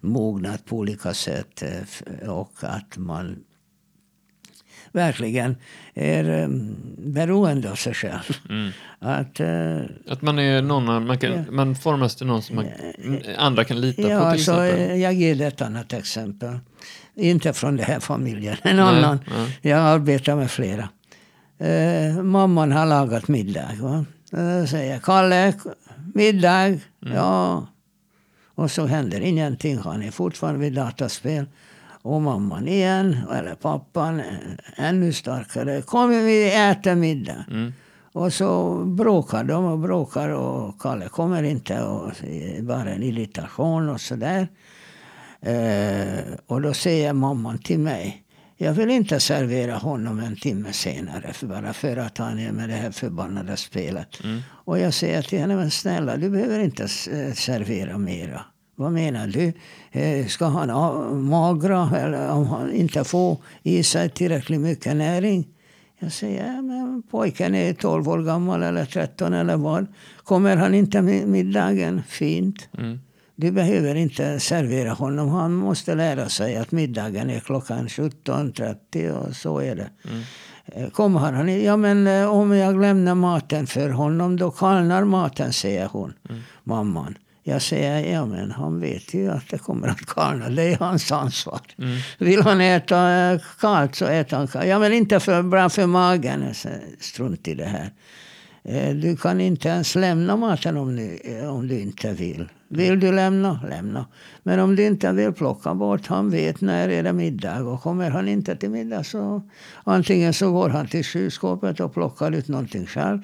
mognad 0.00 0.64
på 0.64 0.76
olika 0.76 1.14
sätt. 1.14 1.62
Och 2.28 2.52
att 2.60 2.96
man 2.96 3.44
verkligen 4.92 5.56
är 5.94 6.48
beroende 6.96 7.70
av 7.70 7.74
sig 7.74 7.94
själv. 7.94 8.36
Mm. 8.48 8.70
Att, 8.98 9.40
att 10.08 10.22
man 10.22 10.38
är 10.38 10.62
någon, 10.62 11.06
man, 11.06 11.18
kan, 11.18 11.32
ja. 11.32 11.44
man 11.50 11.74
formas 11.74 12.16
till 12.16 12.26
någon 12.26 12.42
som 12.42 12.56
man, 12.56 12.66
andra 13.38 13.64
kan 13.64 13.80
lita 13.80 14.02
ja, 14.02 14.08
på 14.08 14.36
till 14.36 14.52
alltså, 14.52 14.66
Jag 14.96 15.12
ger 15.12 15.42
ett 15.42 15.62
annat 15.62 15.92
exempel. 15.92 16.58
Inte 17.14 17.52
från 17.52 17.76
den 17.76 17.86
här 17.86 18.00
familjen, 18.00 18.56
en 18.62 18.76
Nej, 18.76 18.84
annan. 18.84 19.18
Ja. 19.26 19.70
Jag 19.70 19.78
arbetar 19.78 20.36
med 20.36 20.50
flera. 20.50 20.88
Eh, 21.58 22.22
mamman 22.22 22.72
har 22.72 22.86
lagat 22.86 23.28
middag. 23.28 23.70
Va? 23.80 24.04
Säger 24.66 24.98
Kalle, 24.98 25.52
middag. 26.14 26.66
Mm. 26.66 26.80
Ja. 27.00 27.66
Och 28.54 28.70
så 28.70 28.86
händer 28.86 29.20
ingenting. 29.20 29.78
Han 29.78 30.02
är 30.02 30.10
fortfarande 30.10 30.60
vid 30.60 30.72
dataspel. 30.72 31.46
Och 32.02 32.22
mamman 32.22 32.68
igen, 32.68 33.16
eller 33.32 33.54
pappan, 33.54 34.22
ännu 34.76 35.12
starkare. 35.12 35.82
Kom 35.82 36.10
vi 36.10 36.54
äter 36.54 36.94
middag. 36.94 37.44
Mm. 37.50 37.72
Och 38.12 38.32
så 38.32 38.74
bråkar 38.84 39.44
de 39.44 39.64
och 39.64 39.78
bråkar 39.78 40.28
och 40.28 40.80
Kalle 40.80 41.08
kommer 41.08 41.42
inte. 41.42 41.82
Och 41.82 42.10
bara 42.62 42.90
en 42.90 43.02
irritation 43.02 43.88
och 43.88 44.00
sådär. 44.00 44.48
Eh, 45.40 46.24
och 46.46 46.60
då 46.60 46.74
säger 46.74 47.12
mamman 47.12 47.58
till 47.58 47.78
mig. 47.78 48.22
Jag 48.56 48.72
vill 48.72 48.90
inte 48.90 49.20
servera 49.20 49.74
honom 49.74 50.18
en 50.18 50.36
timme 50.36 50.72
senare 50.72 51.32
för 51.32 51.46
bara 51.46 51.72
för 51.72 51.96
att 51.96 52.18
han 52.18 52.38
är 52.38 52.52
med 52.52 52.68
det 52.68 52.74
här 52.74 52.90
förbannade 52.90 53.56
spelet. 53.56 54.24
Mm. 54.24 54.40
Och 54.48 54.78
jag 54.78 54.94
säger 54.94 55.22
till 55.22 55.38
henne, 55.38 55.56
men 55.56 55.70
snälla 55.70 56.16
du 56.16 56.30
behöver 56.30 56.58
inte 56.58 56.88
servera 57.34 57.98
mera. 57.98 58.44
Vad 58.76 58.92
menar 58.92 59.26
du? 59.26 59.52
Eh, 60.00 60.26
ska 60.26 60.46
han 60.46 61.24
magra 61.24 61.90
eller 61.96 62.30
om 62.30 62.46
han 62.46 62.72
inte 62.72 63.04
får 63.04 63.38
i 63.62 63.82
sig 63.82 64.08
tillräckligt 64.10 64.60
mycket 64.60 64.96
näring? 64.96 65.48
Jag 65.98 66.12
säger, 66.12 66.46
ja, 66.54 66.62
men 66.62 67.02
pojken 67.10 67.54
är 67.54 67.72
12 67.72 68.08
år 68.08 68.18
gammal 68.22 68.62
eller 68.62 68.84
13 68.84 69.32
eller 69.34 69.56
vad. 69.56 69.86
Kommer 70.24 70.56
han 70.56 70.74
inte 70.74 71.02
med 71.02 71.28
middagen, 71.28 72.02
fint. 72.08 72.68
Mm. 72.78 73.00
Du 73.36 73.50
behöver 73.50 73.94
inte 73.94 74.40
servera 74.40 74.90
honom. 74.92 75.28
Han 75.28 75.52
måste 75.52 75.94
lära 75.94 76.28
sig 76.28 76.56
att 76.56 76.72
middagen 76.72 77.30
är 77.30 77.40
klockan 77.40 77.88
17.30 77.88 79.10
och 79.10 79.36
så 79.36 79.58
är 79.58 79.74
det. 79.76 79.90
Mm. 80.10 80.22
Eh, 80.66 80.90
Kommer 80.90 81.18
han? 81.20 81.62
Ja, 81.62 81.76
men 81.76 82.06
eh, 82.06 82.28
om 82.30 82.52
jag 82.52 82.80
lämnar 82.80 83.14
maten 83.14 83.66
för 83.66 83.88
honom 83.88 84.36
då 84.36 84.50
kallnar 84.50 85.04
maten, 85.04 85.52
säger 85.52 85.86
hon, 85.86 86.12
Mm. 86.28 86.42
mamman. 86.64 87.14
Jag 87.44 87.62
säger, 87.62 88.12
ja 88.12 88.26
men 88.26 88.50
han 88.50 88.80
vet 88.80 89.14
ju 89.14 89.30
att 89.30 89.48
det 89.50 89.58
kommer 89.58 89.88
att 89.88 90.06
kallna. 90.06 90.48
Det 90.48 90.62
är 90.62 90.78
hans 90.78 91.12
ansvar. 91.12 91.60
Mm. 91.78 91.98
Vill 92.18 92.42
han 92.42 92.60
äta 92.60 93.10
eh, 93.12 93.40
kallt 93.60 93.94
så 93.94 94.06
äter 94.06 94.36
han 94.36 94.46
kallt. 94.46 94.66
Ja 94.66 94.78
men 94.78 94.92
inte 94.92 95.20
för 95.20 95.42
bra 95.42 95.68
för 95.68 95.86
magen. 95.86 96.42
Jag 96.46 96.56
säger, 96.56 96.80
Strunt 97.00 97.48
i 97.48 97.54
det 97.54 97.64
här. 97.64 97.90
Eh, 98.64 98.94
Du 98.94 99.16
kan 99.16 99.40
inte 99.40 99.68
ens 99.68 99.94
lämna 99.94 100.36
maten 100.36 100.76
om 100.76 100.96
du, 100.96 101.20
eh, 101.24 101.54
om 101.54 101.68
du 101.68 101.80
inte 101.80 102.12
vill. 102.12 102.48
Vill 102.68 103.00
du 103.00 103.12
lämna, 103.12 103.60
lämna. 103.68 104.06
Men 104.42 104.60
om 104.60 104.76
du 104.76 104.86
inte 104.86 105.12
vill 105.12 105.32
plocka 105.32 105.74
bort, 105.74 106.06
han 106.06 106.30
vet 106.30 106.60
när 106.60 106.88
är 106.88 107.02
det 107.02 107.12
middag. 107.12 107.62
Och 107.62 107.82
kommer 107.82 108.10
han 108.10 108.28
inte 108.28 108.56
till 108.56 108.70
middag 108.70 109.04
så 109.04 109.42
antingen 109.84 110.32
så 110.32 110.52
går 110.52 110.68
han 110.68 110.86
till 110.86 111.04
kylskåpet 111.04 111.80
och 111.80 111.94
plockar 111.94 112.32
ut 112.32 112.48
någonting 112.48 112.86
själv. 112.86 113.18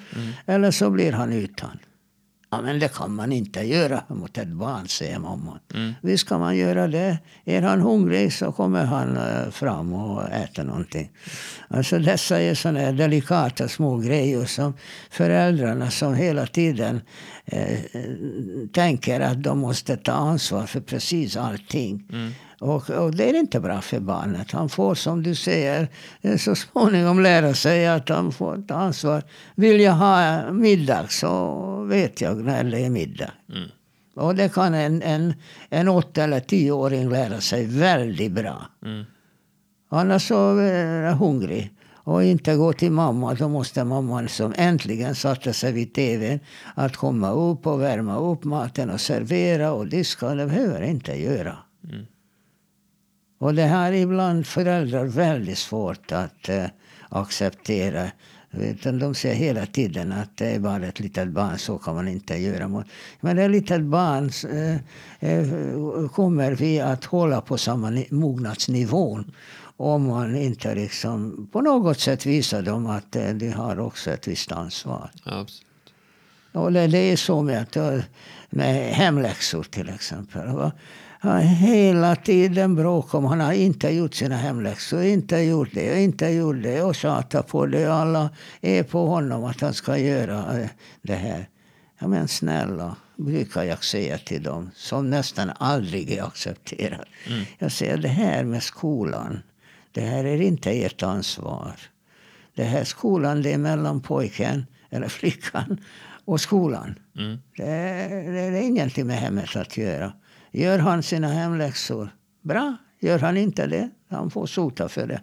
Eller 0.45 0.71
så 0.71 0.89
blir 0.89 1.11
han 1.11 1.33
utan. 1.33 1.79
Ja, 2.51 2.61
men 2.61 2.79
det 2.79 2.93
kan 2.93 3.15
man 3.15 3.31
inte 3.31 3.59
göra 3.59 4.03
mot 4.07 4.37
ett 4.37 4.47
barn, 4.47 4.87
säger 4.87 5.19
mamman. 5.19 5.59
Mm. 5.73 5.93
Visst 6.01 6.27
kan 6.27 6.39
man 6.39 6.57
göra 6.57 6.87
det. 6.87 7.17
Är 7.45 7.61
han 7.61 7.81
hungrig 7.81 8.33
så 8.33 8.51
kommer 8.51 8.85
han 8.85 9.17
eh, 9.17 9.49
fram 9.51 9.93
och 9.93 10.29
äter 10.29 10.63
någonting. 10.63 11.11
Alltså 11.67 11.99
dessa 11.99 12.41
är 12.41 12.55
sådana 12.55 12.91
delikata 12.91 13.67
små 13.67 13.97
grejer 13.97 14.45
som 14.45 14.73
föräldrarna 15.09 15.91
som 15.91 16.15
hela 16.15 16.45
tiden 16.45 17.01
eh, 17.45 17.79
tänker 18.73 19.19
att 19.19 19.43
de 19.43 19.59
måste 19.59 19.97
ta 19.97 20.11
ansvar 20.11 20.65
för 20.65 20.79
precis 20.81 21.37
allting. 21.37 22.07
Mm. 22.11 22.31
Och, 22.59 22.89
och 22.89 23.15
det 23.15 23.29
är 23.29 23.33
inte 23.33 23.59
bra 23.59 23.81
för 23.81 23.99
barnet. 23.99 24.51
Han 24.51 24.69
får, 24.69 24.95
som 24.95 25.23
du 25.23 25.35
säger, 25.35 25.87
eh, 26.21 26.37
så 26.37 26.55
småningom 26.55 27.19
lära 27.19 27.53
sig 27.53 27.87
att 27.87 28.09
han 28.09 28.31
får 28.31 28.67
ta 28.67 28.73
ansvar. 28.73 29.23
Vill 29.55 29.81
jag 29.81 29.93
ha 29.93 30.43
middag 30.51 31.07
så 31.09 31.83
vet 31.83 32.21
jag 32.21 32.37
när 32.37 32.63
det 32.63 32.79
är 32.79 32.89
middag. 32.89 33.31
Mm. 33.49 33.69
Och 34.15 34.35
det 34.35 34.53
kan 34.53 34.73
en, 34.73 35.01
en, 35.01 35.33
en 35.69 35.87
åtta 35.87 36.23
eller 36.23 36.39
tioåring 36.39 37.09
lära 37.09 37.41
sig 37.41 37.65
väldigt 37.65 38.31
bra. 38.31 38.65
Mm. 38.85 39.05
Annars 39.89 40.27
så 40.27 40.57
är 40.57 41.01
jag 41.01 41.15
hungrig 41.15 41.73
och 42.09 42.23
inte 42.23 42.55
gå 42.55 42.73
till 42.73 42.91
mamma. 42.91 43.33
Då 43.33 43.47
måste 43.47 43.83
mamman 43.83 44.29
som 44.29 44.53
äntligen 44.57 45.15
satte 45.15 45.53
sig 45.53 45.71
vid 45.71 45.93
tvn 45.93 46.39
att 46.75 46.97
komma 46.97 47.31
upp 47.31 47.67
och 47.67 47.81
värma 47.81 48.17
upp 48.17 48.43
maten 48.43 48.89
och 48.89 49.01
servera 49.01 49.73
och 49.73 49.87
diska. 49.87 50.35
Det 50.35 50.45
behöver 50.45 50.81
inte 50.81 51.21
göra. 51.21 51.57
Mm. 51.83 52.05
Och 53.39 53.53
det 53.55 53.63
här 53.65 53.91
är 53.91 53.97
ibland 53.97 54.47
föräldrar 54.47 55.05
väldigt 55.05 55.57
svårt 55.57 56.11
att 56.11 56.49
eh, 56.49 56.65
acceptera. 57.09 58.11
Utan 58.51 58.99
de 58.99 59.15
säger 59.15 59.35
hela 59.35 59.65
tiden 59.65 60.11
att 60.11 60.37
det 60.37 60.47
är 60.49 60.59
bara 60.59 60.85
ett 60.87 60.99
litet 60.99 61.27
barn, 61.27 61.57
så 61.57 61.77
kan 61.77 61.95
man 61.95 62.07
inte 62.07 62.37
göra. 62.37 62.83
Men 63.21 63.39
ett 63.39 63.51
litet 63.51 63.81
barn 63.81 64.29
eh, 64.51 64.75
eh, 65.31 66.09
kommer 66.09 66.51
vi 66.51 66.79
att 66.79 67.05
hålla 67.05 67.41
på 67.41 67.57
samma 67.57 67.89
ni- 67.89 68.07
mognadsnivån 68.11 69.31
om 69.77 70.07
man 70.07 70.35
inte 70.35 70.75
liksom 70.75 71.47
på 71.51 71.61
något 71.61 71.99
sätt 71.99 72.25
visar 72.25 72.61
dem 72.61 72.85
att 72.87 73.15
eh, 73.15 73.29
de 73.29 73.51
har 73.51 73.79
också 73.79 74.11
ett 74.11 74.27
visst 74.27 74.51
ansvar. 74.51 75.09
Absolut. 75.23 75.65
Och 76.51 76.73
det, 76.73 76.87
det 76.87 76.97
är 76.97 77.15
så 77.15 77.41
med, 77.41 77.77
eh, 77.77 77.99
med 78.49 78.93
hemläxor 78.93 79.63
till 79.63 79.89
exempel. 79.89 80.47
va. 80.47 80.71
Har 81.21 81.39
hela 81.39 82.15
tiden 82.15 82.75
bråk 82.75 83.13
om 83.13 83.25
han 83.25 83.39
har 83.39 83.53
inte 83.53 83.89
gjort 83.89 84.13
sina 84.13 84.37
hemläxor, 84.37 85.03
inte 85.03 85.37
gjort 85.37 85.69
det 85.73 86.01
inte 86.01 86.27
gjort 86.27 86.63
det 86.63 86.81
och 86.81 86.95
tjatar 86.95 87.41
på 87.41 87.65
det. 87.65 87.85
Alla 87.85 88.29
är 88.61 88.83
på 88.83 89.07
honom 89.07 89.43
att 89.43 89.61
han 89.61 89.73
ska 89.73 89.97
göra 89.97 90.61
eh, 90.61 90.69
det 91.01 91.15
här. 91.15 91.49
Ja 91.99 92.07
men 92.07 92.27
snälla, 92.27 92.95
brukar 93.15 93.63
jag 93.63 93.83
säga 93.83 94.17
till 94.17 94.43
dem 94.43 94.71
som 94.75 95.09
nästan 95.09 95.51
aldrig 95.57 96.11
är 96.11 96.23
accepterad. 96.23 97.05
Jag 97.57 97.71
säger 97.71 97.97
det 97.97 98.07
här 98.07 98.43
med 98.43 98.63
skolan, 98.63 99.39
det 99.91 100.01
här 100.01 100.23
är 100.23 100.41
inte 100.41 100.71
ert 100.71 101.03
ansvar. 101.03 101.75
Det 102.55 102.63
här 102.63 102.83
skolan 102.83 103.41
det 103.41 103.53
är 103.53 103.57
mellan 103.57 104.01
pojken 104.01 104.65
eller 104.89 105.07
flickan 105.07 105.77
och 106.25 106.41
skolan. 106.41 106.99
Mm. 107.17 107.37
Det, 107.57 107.65
det, 108.31 108.49
det 108.49 108.57
är 108.57 108.61
ingenting 108.61 109.07
med 109.07 109.17
hemmet 109.17 109.55
att 109.55 109.77
göra. 109.77 110.13
Gör 110.51 110.79
han 110.79 111.03
sina 111.03 111.27
hemläxor, 111.27 112.09
bra. 112.41 112.77
Gör 112.99 113.19
han 113.19 113.37
inte 113.37 113.67
det, 113.67 113.89
han 114.09 114.29
får 114.29 114.45
sota 114.45 114.89
för 114.89 115.07
det. 115.07 115.21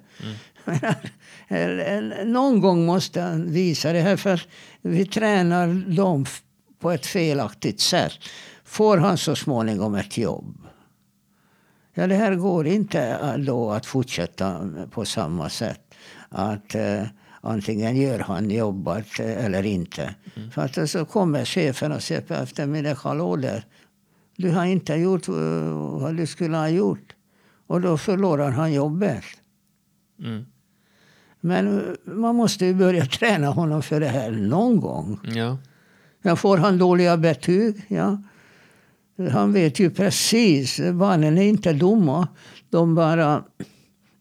Men, 1.49 2.09
Någon 2.33 2.61
gång 2.61 2.87
måste 2.87 3.21
han 3.21 3.53
visa 3.53 3.93
det 3.93 4.01
här 4.01 4.17
för 4.17 4.43
vi 4.83 5.07
tränar 5.07 5.97
dem 5.97 6.27
på 6.79 6.91
ett 6.91 7.07
felaktigt 7.07 7.81
sätt. 7.81 8.13
Får 8.65 8.97
han 8.97 9.19
så 9.19 9.37
småningom 9.37 9.95
ett 9.95 10.19
jobb 10.19 10.67
Ja, 11.99 12.07
det 12.07 12.15
här 12.15 12.35
går 12.35 12.67
inte 12.67 13.01
eh, 13.01 13.35
då 13.35 13.71
att 13.71 13.87
fortsätta 13.87 14.71
på 14.91 15.05
samma 15.05 15.49
sätt. 15.49 15.95
Att 16.29 16.75
eh, 16.75 17.03
antingen 17.41 17.97
gör 17.97 18.19
han 18.19 18.51
jobbet 18.51 19.21
eh, 19.21 19.45
eller 19.45 19.67
inte. 19.67 20.15
För 20.53 20.63
att 20.63 20.91
så 20.91 21.05
kommer 21.05 21.45
chefen 21.45 21.93
och 21.93 22.03
säger 22.03 22.21
på 22.21 22.35
eftermiddagen, 22.35 22.97
hallå 23.03 23.37
där. 23.37 23.65
Du 24.37 24.51
har 24.51 24.65
inte 24.65 24.95
gjort 24.95 25.29
eh, 25.29 25.35
vad 26.01 26.17
du 26.17 26.27
skulle 26.27 26.57
ha 26.57 26.69
gjort. 26.69 27.15
Och 27.67 27.81
då 27.81 27.99
förlorar 27.99 28.51
han 28.51 28.73
jobbet. 28.73 29.25
Mm. 30.23 30.47
Men 31.41 31.79
eh, 31.79 32.15
man 32.15 32.37
måste 32.37 32.67
ju 32.67 32.75
börja 32.75 33.07
träna 33.19 33.47
honom 33.47 33.83
för 33.83 34.01
det 34.01 34.09
här 34.09 34.31
någon 34.31 34.81
gång. 34.81 35.21
Ja. 35.25 35.59
Ja, 36.23 36.37
får 36.37 36.57
han 36.57 36.79
dåliga 36.79 37.17
betyg? 37.17 37.85
Ja. 37.89 38.23
Han 39.31 39.53
vet 39.53 39.79
ju 39.79 39.91
precis. 39.91 40.81
Barnen 40.93 41.39
är 41.39 41.43
inte 41.43 41.73
dumma. 41.73 42.29
De 42.71 42.95
bara 42.95 43.45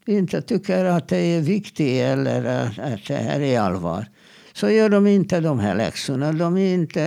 inte 0.05 0.41
tycker 0.41 0.85
att 0.85 1.07
det 1.07 1.17
är 1.17 1.41
viktigt 1.41 2.01
eller 2.01 2.45
att 2.45 2.79
att 2.79 3.07
det 3.07 3.15
här 3.15 3.39
är 3.39 3.59
allvar. 3.59 4.07
Så 4.55 4.69
gör 4.69 4.89
de 4.89 5.07
inte 5.07 5.39
de 5.39 5.59
här 5.59 5.75
läxorna. 5.75 6.31
De 6.31 6.57
inte 6.57 7.01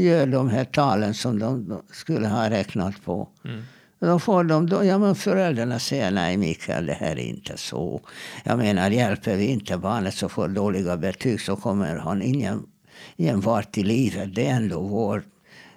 gör 0.00 0.26
de 0.26 0.48
här 0.48 0.64
talen 0.64 1.14
som 1.14 1.38
de 1.38 1.82
skulle 1.92 2.28
ha 2.28 2.50
räknat 2.50 3.04
på. 3.04 3.28
Mm. 3.44 3.62
Då 3.98 4.18
får 4.18 4.44
de, 4.44 4.68
då, 4.68 4.84
ja 4.84 4.98
men 4.98 5.14
föräldrarna 5.14 5.78
säger 5.78 6.10
nej 6.10 6.36
Mikael, 6.36 6.86
det 6.86 6.92
här 6.92 7.10
är 7.12 7.28
inte 7.28 7.56
så. 7.56 8.00
Jag 8.44 8.58
menar, 8.58 8.90
hjälper 8.90 9.36
vi 9.36 9.46
inte 9.46 9.78
barnet 9.78 10.14
så 10.14 10.28
får 10.28 10.48
dåliga 10.48 10.96
betyg 10.96 11.40
så 11.40 11.56
kommer 11.56 11.96
han 11.96 12.22
ingen, 12.22 12.62
ingen 13.16 13.40
vart 13.40 13.78
i 13.78 13.82
livet. 13.82 14.34
Det 14.34 14.46
är 14.46 14.54
ändå 14.54 14.80
vår, 14.80 15.22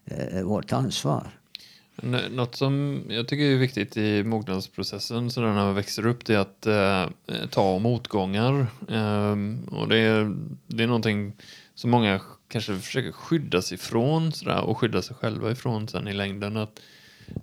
eh, 0.06 0.44
vårt 0.44 0.74
ansvar. 0.74 1.28
N- 2.04 2.22
Något 2.32 2.56
som 2.56 3.02
jag 3.10 3.28
tycker 3.28 3.44
är 3.44 3.58
viktigt 3.58 3.98
i 3.98 4.24
mognadsprocessen 4.24 5.32
så 5.32 5.42
när 5.42 5.54
man 5.54 5.76
växer 5.76 6.06
upp 6.06 6.26
det 6.26 6.34
är 6.36 6.40
att 6.40 6.66
eh, 6.66 7.48
ta 7.50 7.80
motgångar. 7.80 8.68
Eh, 8.90 9.36
och 9.80 9.88
det 9.88 9.98
är, 9.98 10.36
det 10.68 10.84
är 10.84 10.88
någonting 10.88 11.34
som 11.76 11.90
många 11.92 12.20
kanske 12.48 12.76
försöker 12.76 13.12
skydda 13.12 13.62
sig 13.62 13.76
ifrån 13.76 14.32
sådär, 14.32 14.62
och 14.62 14.78
skydda 14.78 15.02
sig 15.02 15.16
själva 15.16 15.52
ifrån 15.52 15.88
sen 15.88 16.08
i 16.08 16.14
längden. 16.14 16.58
Att 16.58 16.80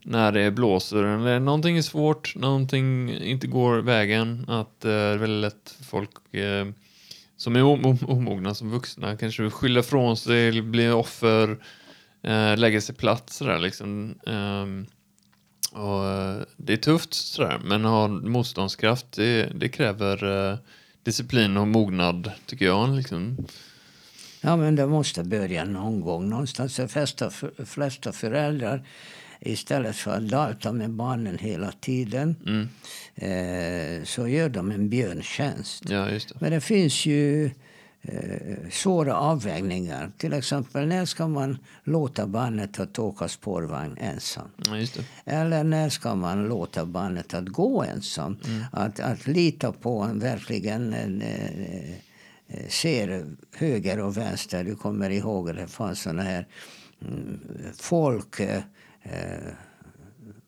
när 0.03 0.33
det 0.33 0.51
blåser 0.51 1.05
eller 1.05 1.41
någonting 1.41 1.79
är 1.79 1.83
svårt, 1.83 2.37
någonting 2.37 3.11
inte 3.19 3.47
går 3.47 3.79
vägen, 3.79 4.45
att 4.49 4.85
eh, 4.85 4.91
det 4.91 4.95
är 4.95 5.17
väldigt 5.17 5.41
lätt 5.53 5.75
för 5.79 5.85
folk 5.85 6.35
eh, 6.35 6.67
som 7.37 7.57
är 7.57 7.63
omogna 8.11 8.55
som 8.55 8.71
vuxna 8.71 9.17
kanske 9.17 9.43
vill 9.43 9.51
skylla 9.51 9.81
ifrån 9.81 10.17
sig, 10.17 10.63
bli 10.63 10.89
offer, 10.91 11.59
eh, 12.25 12.57
lägga 12.57 12.81
sig 12.81 12.95
platt 12.95 13.31
sådär 13.31 13.59
liksom. 13.59 14.15
Ehm, 14.27 14.87
och 15.73 16.07
eh, 16.07 16.43
det 16.57 16.73
är 16.73 16.77
tufft 16.77 17.15
sådär, 17.15 17.61
men 17.65 17.85
ha 17.85 18.09
motståndskraft 18.09 19.07
det, 19.13 19.47
det 19.55 19.69
kräver 19.69 20.51
eh, 20.53 20.59
disciplin 21.03 21.57
och 21.57 21.69
mognad 21.69 22.33
tycker 22.47 22.67
jag. 22.67 22.97
Liksom. 22.97 23.37
Ja, 24.41 24.57
men 24.57 24.77
det 24.77 24.87
måste 24.87 25.25
börja 25.25 25.65
någon 25.65 26.01
gång. 26.01 26.29
Någonstans 26.29 26.77
de 26.77 26.89
flesta, 26.89 27.31
flesta 27.67 28.13
föräldrar 28.13 28.87
istället 29.41 29.97
för 29.97 30.17
att 30.17 30.29
dalta 30.29 30.73
med 30.73 30.91
barnen 30.91 31.39
hela 31.39 31.73
tiden 31.73 32.37
Mm. 32.47 32.69
eh, 33.15 34.05
så 34.05 34.29
gör 34.29 34.49
de 34.49 34.71
en 34.71 34.89
björntjänst. 34.89 35.91
Ja, 35.91 36.11
just 36.11 36.29
det. 36.29 36.35
Men 36.41 36.51
det 36.53 36.61
finns 36.61 37.07
ju 37.07 37.51
eh, 38.05 38.71
svåra 38.71 39.17
avvägningar. 39.17 40.13
Till 40.19 40.33
exempel 40.33 40.87
när 40.87 41.05
ska 41.05 41.29
man 41.29 41.59
låta 41.85 42.27
barnet 42.27 42.81
att 42.81 42.99
åka 42.99 43.29
spårvagn 43.29 43.97
ensam? 44.01 44.49
Ja. 44.67 44.87
Eller 45.25 45.65
när 45.65 45.89
ska 45.89 46.15
man 46.15 46.45
låta 46.45 46.87
barnet 46.87 47.35
att 47.35 47.49
gå 47.49 47.83
ensam? 47.83 48.37
Att, 48.73 49.01
att 49.01 49.27
lita 49.27 49.73
på 49.73 50.01
en 50.01 50.19
verkligen 50.19 50.93
en, 50.93 51.23
eh, 51.23 51.91
eh, 52.49 52.69
ser 52.69 53.27
höger 53.57 54.01
och 54.01 54.17
vänster. 54.17 54.65
Du 54.65 54.75
kommer 54.75 55.11
ihåg 55.11 55.51
att 55.51 55.57
det 55.57 55.67
fanns 55.67 56.03
såna 56.03 56.23
här 56.23 56.47
mm, 57.03 57.41
folk... 57.77 58.41
Eh, 58.41 58.63
eh 59.03 59.53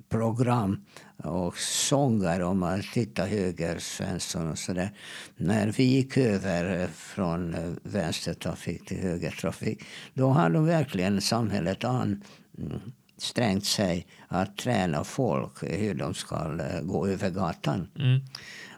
program 0.09 0.84
och 1.24 1.59
sångare 1.59 2.44
om 2.44 2.59
man 2.59 2.82
tittar 2.92 3.26
höger, 3.26 3.78
Svensson 3.78 4.50
och 4.50 4.59
sådär. 4.59 4.90
När 5.36 5.72
vi 5.72 5.84
gick 5.84 6.16
över 6.16 6.86
från 6.86 7.57
vänstertrafik 7.82 8.88
till 8.88 8.98
högertrafik, 8.98 9.84
då 10.14 10.28
hade 10.28 10.61
verkligen 10.61 11.20
samhället 11.20 11.84
ansträngt 11.84 13.64
sig 13.64 14.07
att 14.28 14.57
träna 14.57 15.04
folk 15.04 15.62
hur 15.62 15.94
de 15.94 16.14
ska 16.14 16.36
eh, 16.36 16.80
gå 16.82 17.07
över 17.07 17.30
gatan. 17.30 17.88
Mm. 17.98 18.20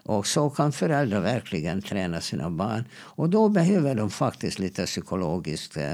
Och 0.03 0.27
så 0.27 0.49
kan 0.49 0.71
föräldrar 0.71 1.21
verkligen 1.21 1.81
träna 1.81 2.21
sina 2.21 2.49
barn. 2.49 2.85
Och 2.93 3.29
då 3.29 3.49
behöver 3.49 3.95
de 3.95 4.09
faktiskt 4.09 4.59
lite 4.59 4.85
psykologiskt 4.85 5.77
eh, 5.77 5.93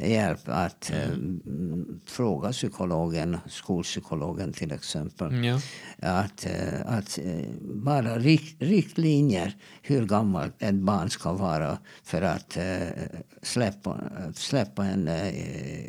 hjälp 0.00 0.40
att 0.44 0.90
mm. 0.90 1.40
eh, 1.46 2.10
fråga 2.10 2.52
psykologen, 2.52 3.38
skolpsykologen 3.48 4.52
till 4.52 4.72
exempel. 4.72 5.44
Ja. 5.44 5.60
Att, 5.98 6.46
eh, 6.46 6.80
att 6.86 7.18
eh, 7.18 7.46
bara 7.60 8.18
rikt, 8.18 8.62
riktlinjer 8.62 9.56
hur 9.82 10.06
gammalt 10.06 10.54
ett 10.58 10.74
barn 10.74 11.10
ska 11.10 11.32
vara 11.32 11.78
för 12.02 12.22
att 12.22 12.58
släppa, 13.42 14.00
släppa 14.34 14.82
henne 14.82 15.32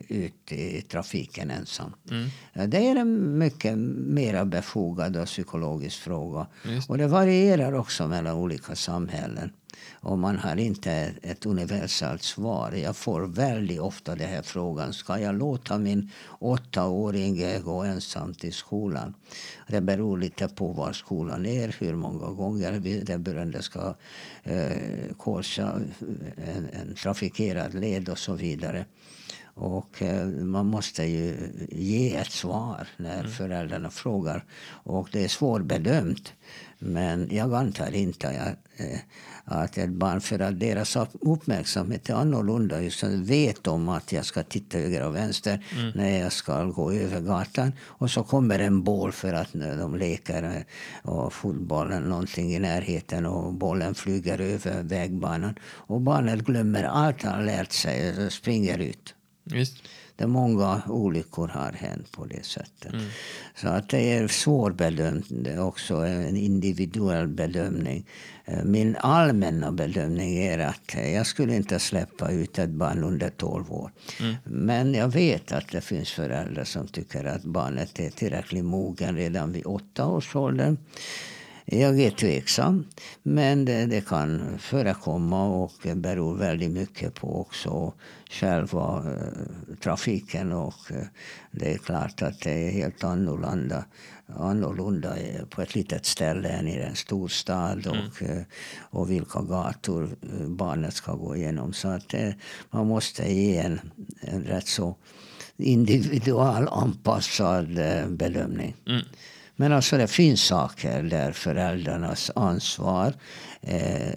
ut 0.07 0.51
i 0.51 0.81
trafiken 0.81 1.51
ensam. 1.51 1.93
Mm. 2.11 2.69
Det 2.69 2.87
är 2.87 2.95
en 2.95 3.37
mycket 3.37 3.77
mer 3.77 4.45
befogad 4.45 5.17
och 5.17 5.25
psykologisk 5.25 5.99
fråga. 5.99 6.47
Just. 6.65 6.89
Och 6.89 6.97
det 6.97 7.07
varierar 7.07 7.73
också 7.73 8.07
mellan 8.07 8.35
olika 8.35 8.75
samhällen. 8.75 9.51
Och 10.01 10.19
man 10.19 10.37
har 10.37 10.55
inte 10.55 11.13
ett 11.21 11.45
universellt 11.45 12.23
svar. 12.23 12.71
Jag 12.71 12.95
får 12.95 13.21
väldigt 13.21 13.79
ofta 13.79 14.15
den 14.15 14.29
här 14.29 14.41
frågan. 14.41 14.93
Ska 14.93 15.19
jag 15.19 15.35
låta 15.35 15.77
min 15.77 16.11
åttaåring 16.39 17.61
gå 17.63 17.83
ensam 17.83 18.33
till 18.33 18.53
skolan? 18.53 19.13
Det 19.67 19.81
beror 19.81 20.17
lite 20.17 20.47
på 20.47 20.67
var 20.67 20.93
skolan 20.93 21.45
är, 21.45 21.75
hur 21.79 21.95
många 21.95 22.27
gånger 22.27 22.71
den 23.05 23.23
beroende 23.23 23.61
ska 23.61 23.95
eh, 24.43 25.15
korsa 25.17 25.81
en, 26.37 26.69
en 26.71 26.95
trafikerad 26.95 27.73
led 27.73 28.09
och 28.09 28.19
så 28.19 28.33
vidare. 28.33 28.85
Och 29.59 30.01
eh, 30.01 30.27
man 30.27 30.65
måste 30.65 31.03
ju 31.03 31.37
ge 31.69 32.15
ett 32.15 32.31
svar 32.31 32.87
när 32.97 33.19
mm. 33.19 33.31
föräldrarna 33.31 33.89
frågar. 33.89 34.43
Och 34.83 35.09
det 35.11 35.23
är 35.23 35.27
svårbedömt. 35.27 36.33
Men 36.79 37.27
jag 37.31 37.53
antar 37.53 37.95
inte 37.95 38.29
att, 38.29 38.79
eh, 38.79 38.99
att 39.45 39.77
ett 39.77 39.89
barn, 39.89 40.21
för 40.21 40.39
att 40.39 40.59
deras 40.59 40.97
uppmärksamhet 41.21 42.09
är 42.09 42.13
annorlunda, 42.13 42.81
just 42.81 43.03
vet 43.03 43.67
om 43.67 43.89
att 43.89 44.11
jag 44.11 44.25
ska 44.25 44.43
titta 44.43 44.77
höger 44.77 45.07
och 45.07 45.15
vänster 45.15 45.65
mm. 45.79 45.91
när 45.95 46.19
jag 46.19 46.31
ska 46.31 46.63
gå 46.63 46.91
över 46.91 47.21
gatan. 47.21 47.71
Och 47.81 48.11
så 48.11 48.23
kommer 48.23 48.59
en 48.59 48.83
boll 48.83 49.11
för 49.11 49.33
att 49.33 49.53
de 49.53 49.95
leker 49.95 50.43
eh, 50.43 51.11
och 51.11 51.33
fotbollen 51.33 52.03
någonting 52.03 52.53
i 52.53 52.59
närheten 52.59 53.25
och 53.25 53.53
bollen 53.53 53.95
flyger 53.95 54.41
över 54.41 54.83
vägbanan. 54.83 55.55
Och 55.63 56.01
barnet 56.01 56.39
glömmer 56.39 56.83
allt 56.83 57.23
han 57.23 57.45
lärt 57.45 57.71
sig 57.71 58.25
och 58.25 58.33
springer 58.33 58.77
ut. 58.77 59.15
Visst. 59.51 59.83
Där 60.15 60.27
många 60.27 60.81
olyckor 60.87 61.47
har 61.47 61.71
hänt 61.71 62.11
på 62.11 62.25
det 62.25 62.45
sättet. 62.45 62.93
Mm. 62.93 63.05
Så 63.55 63.67
att 63.67 63.89
det 63.89 64.13
är 64.13 64.27
svårbedömt 64.27 65.27
också, 65.59 65.95
en 65.95 66.35
individuell 66.35 67.27
bedömning. 67.27 68.05
Eh, 68.45 68.63
min 68.63 68.95
allmänna 68.95 69.71
bedömning 69.71 70.37
är 70.37 70.59
att 70.59 70.95
jag 71.13 71.27
skulle 71.27 71.55
inte 71.55 71.79
släppa 71.79 72.31
ut 72.31 72.59
ett 72.59 72.69
barn 72.69 73.03
under 73.03 73.29
12 73.29 73.73
år. 73.73 73.91
Mm. 74.19 74.35
Men 74.43 74.93
jag 74.93 75.07
vet 75.07 75.51
att 75.51 75.71
det 75.71 75.81
finns 75.81 76.11
föräldrar 76.11 76.63
som 76.63 76.87
tycker 76.87 77.25
att 77.25 77.43
barnet 77.43 77.99
är 77.99 78.09
tillräckligt 78.09 78.65
mogen 78.65 79.15
redan 79.15 79.51
vid 79.51 79.65
åtta 79.65 80.07
års 80.07 80.35
ålder. 80.35 80.77
Jag 81.71 81.99
är 81.99 82.11
tveksam, 82.11 82.85
men 83.23 83.65
det, 83.65 83.85
det, 83.85 84.07
kan 84.07 84.57
förekomma 84.59 85.47
och 85.47 85.73
beror 85.95 86.35
väldigt 86.35 86.71
mycket 86.71 87.13
på 87.13 87.41
också 87.41 87.93
själva 88.29 89.03
eh, 89.07 89.75
trafiken. 89.81 90.51
Och 90.51 90.91
eh, 90.91 91.07
det 91.51 91.73
är 91.73 91.77
klart 91.77 92.21
att 92.21 92.41
det 92.41 92.67
är 92.67 92.71
helt 92.71 93.03
annorlunda, 93.03 93.85
annorlunda 94.27 95.15
på 95.49 95.61
ett 95.61 95.75
litet 95.75 96.05
ställe 96.05 96.49
än 96.49 96.67
i 96.67 96.75
en 96.75 96.95
storstad 96.95 97.87
mm. 97.87 97.99
och, 97.99 98.21
mm. 98.21 98.43
och 98.79 99.11
vilka 99.11 99.41
gator 99.41 100.09
eh, 100.21 100.47
barnet 100.47 100.93
ska 100.93 101.13
gå 101.13 101.35
igenom. 101.35 101.73
Så 101.73 101.87
att 101.87 102.13
eh, 102.13 102.29
man 102.69 102.87
måste 102.87 103.33
ge 103.33 103.57
en, 103.57 103.79
en 104.21 104.43
rätt 104.43 104.67
så 104.67 104.95
individual 105.57 106.67
anpassad 106.67 107.79
eh, 107.79 108.07
bedömning. 108.07 108.75
Mm. 108.87 109.01
Men 109.59 109.73
alltså 109.73 109.97
det 109.97 110.07
finns 110.07 110.43
saker 110.43 111.03
där 111.03 111.31
föräldrarnas 111.31 112.31
ansvar 112.35 113.13
eh, 113.61 114.11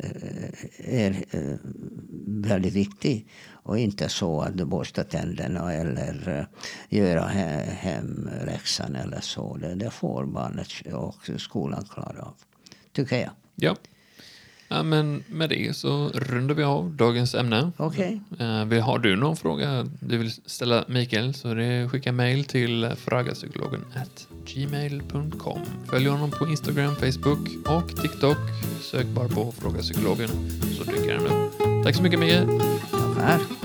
är 0.79 1.25
eh, 1.31 1.55
väldigt 2.27 2.75
viktigt. 2.75 3.29
Och 3.53 3.79
inte 3.79 4.09
så 4.09 4.41
att 4.41 4.57
du 4.57 4.65
borstar 4.65 5.05
tänderna 5.05 5.73
eller 5.73 6.39
eh, 6.39 6.99
göra 6.99 7.27
he 7.27 7.65
hemläxan 7.79 8.97
eller 8.97 9.21
så. 9.21 9.57
Det, 9.57 9.75
det 9.75 9.91
får 9.91 10.25
barnet 10.27 10.69
och 10.93 11.31
skolan 11.41 11.85
klara 11.85 12.23
av. 12.23 12.35
Tycker 12.93 13.17
jag. 13.17 13.31
Ja. 13.55 13.77
Ja, 14.69 14.83
men 14.83 15.25
med 15.27 15.49
det 15.49 15.77
så 15.77 16.09
rundar 16.09 16.55
vi 16.55 16.63
av 16.63 16.91
dagens 16.91 17.35
ämne. 17.35 17.73
Okay. 17.79 18.21
Uh, 18.41 18.81
har 18.81 18.99
du 18.99 19.17
någon 19.17 19.37
fråga 19.37 19.89
du 20.01 20.19
vill 20.19 20.33
ställa 20.33 20.85
Mikael 20.89 21.35
så 21.35 21.55
det 21.55 21.89
skicka 21.89 22.13
mail 22.13 22.45
till 22.45 22.91
fragapsykologen 22.97 23.85
gmail.com. 24.47 25.61
Följ 25.91 26.09
honom 26.09 26.31
på 26.31 26.49
Instagram, 26.49 26.95
Facebook 26.95 27.49
och 27.67 28.03
TikTok. 28.03 28.37
Sök 28.81 29.07
bara 29.07 29.29
på 29.29 29.53
Fråga 29.53 29.79
Psykologen 29.79 30.29
så 30.79 30.85
dyker 30.85 31.15
han 31.15 31.27
upp. 31.27 31.85
Tack 31.85 31.97
så 31.97 32.03
mycket 32.03 32.21
Mikael. 32.21 32.61
Tackar. 33.17 33.62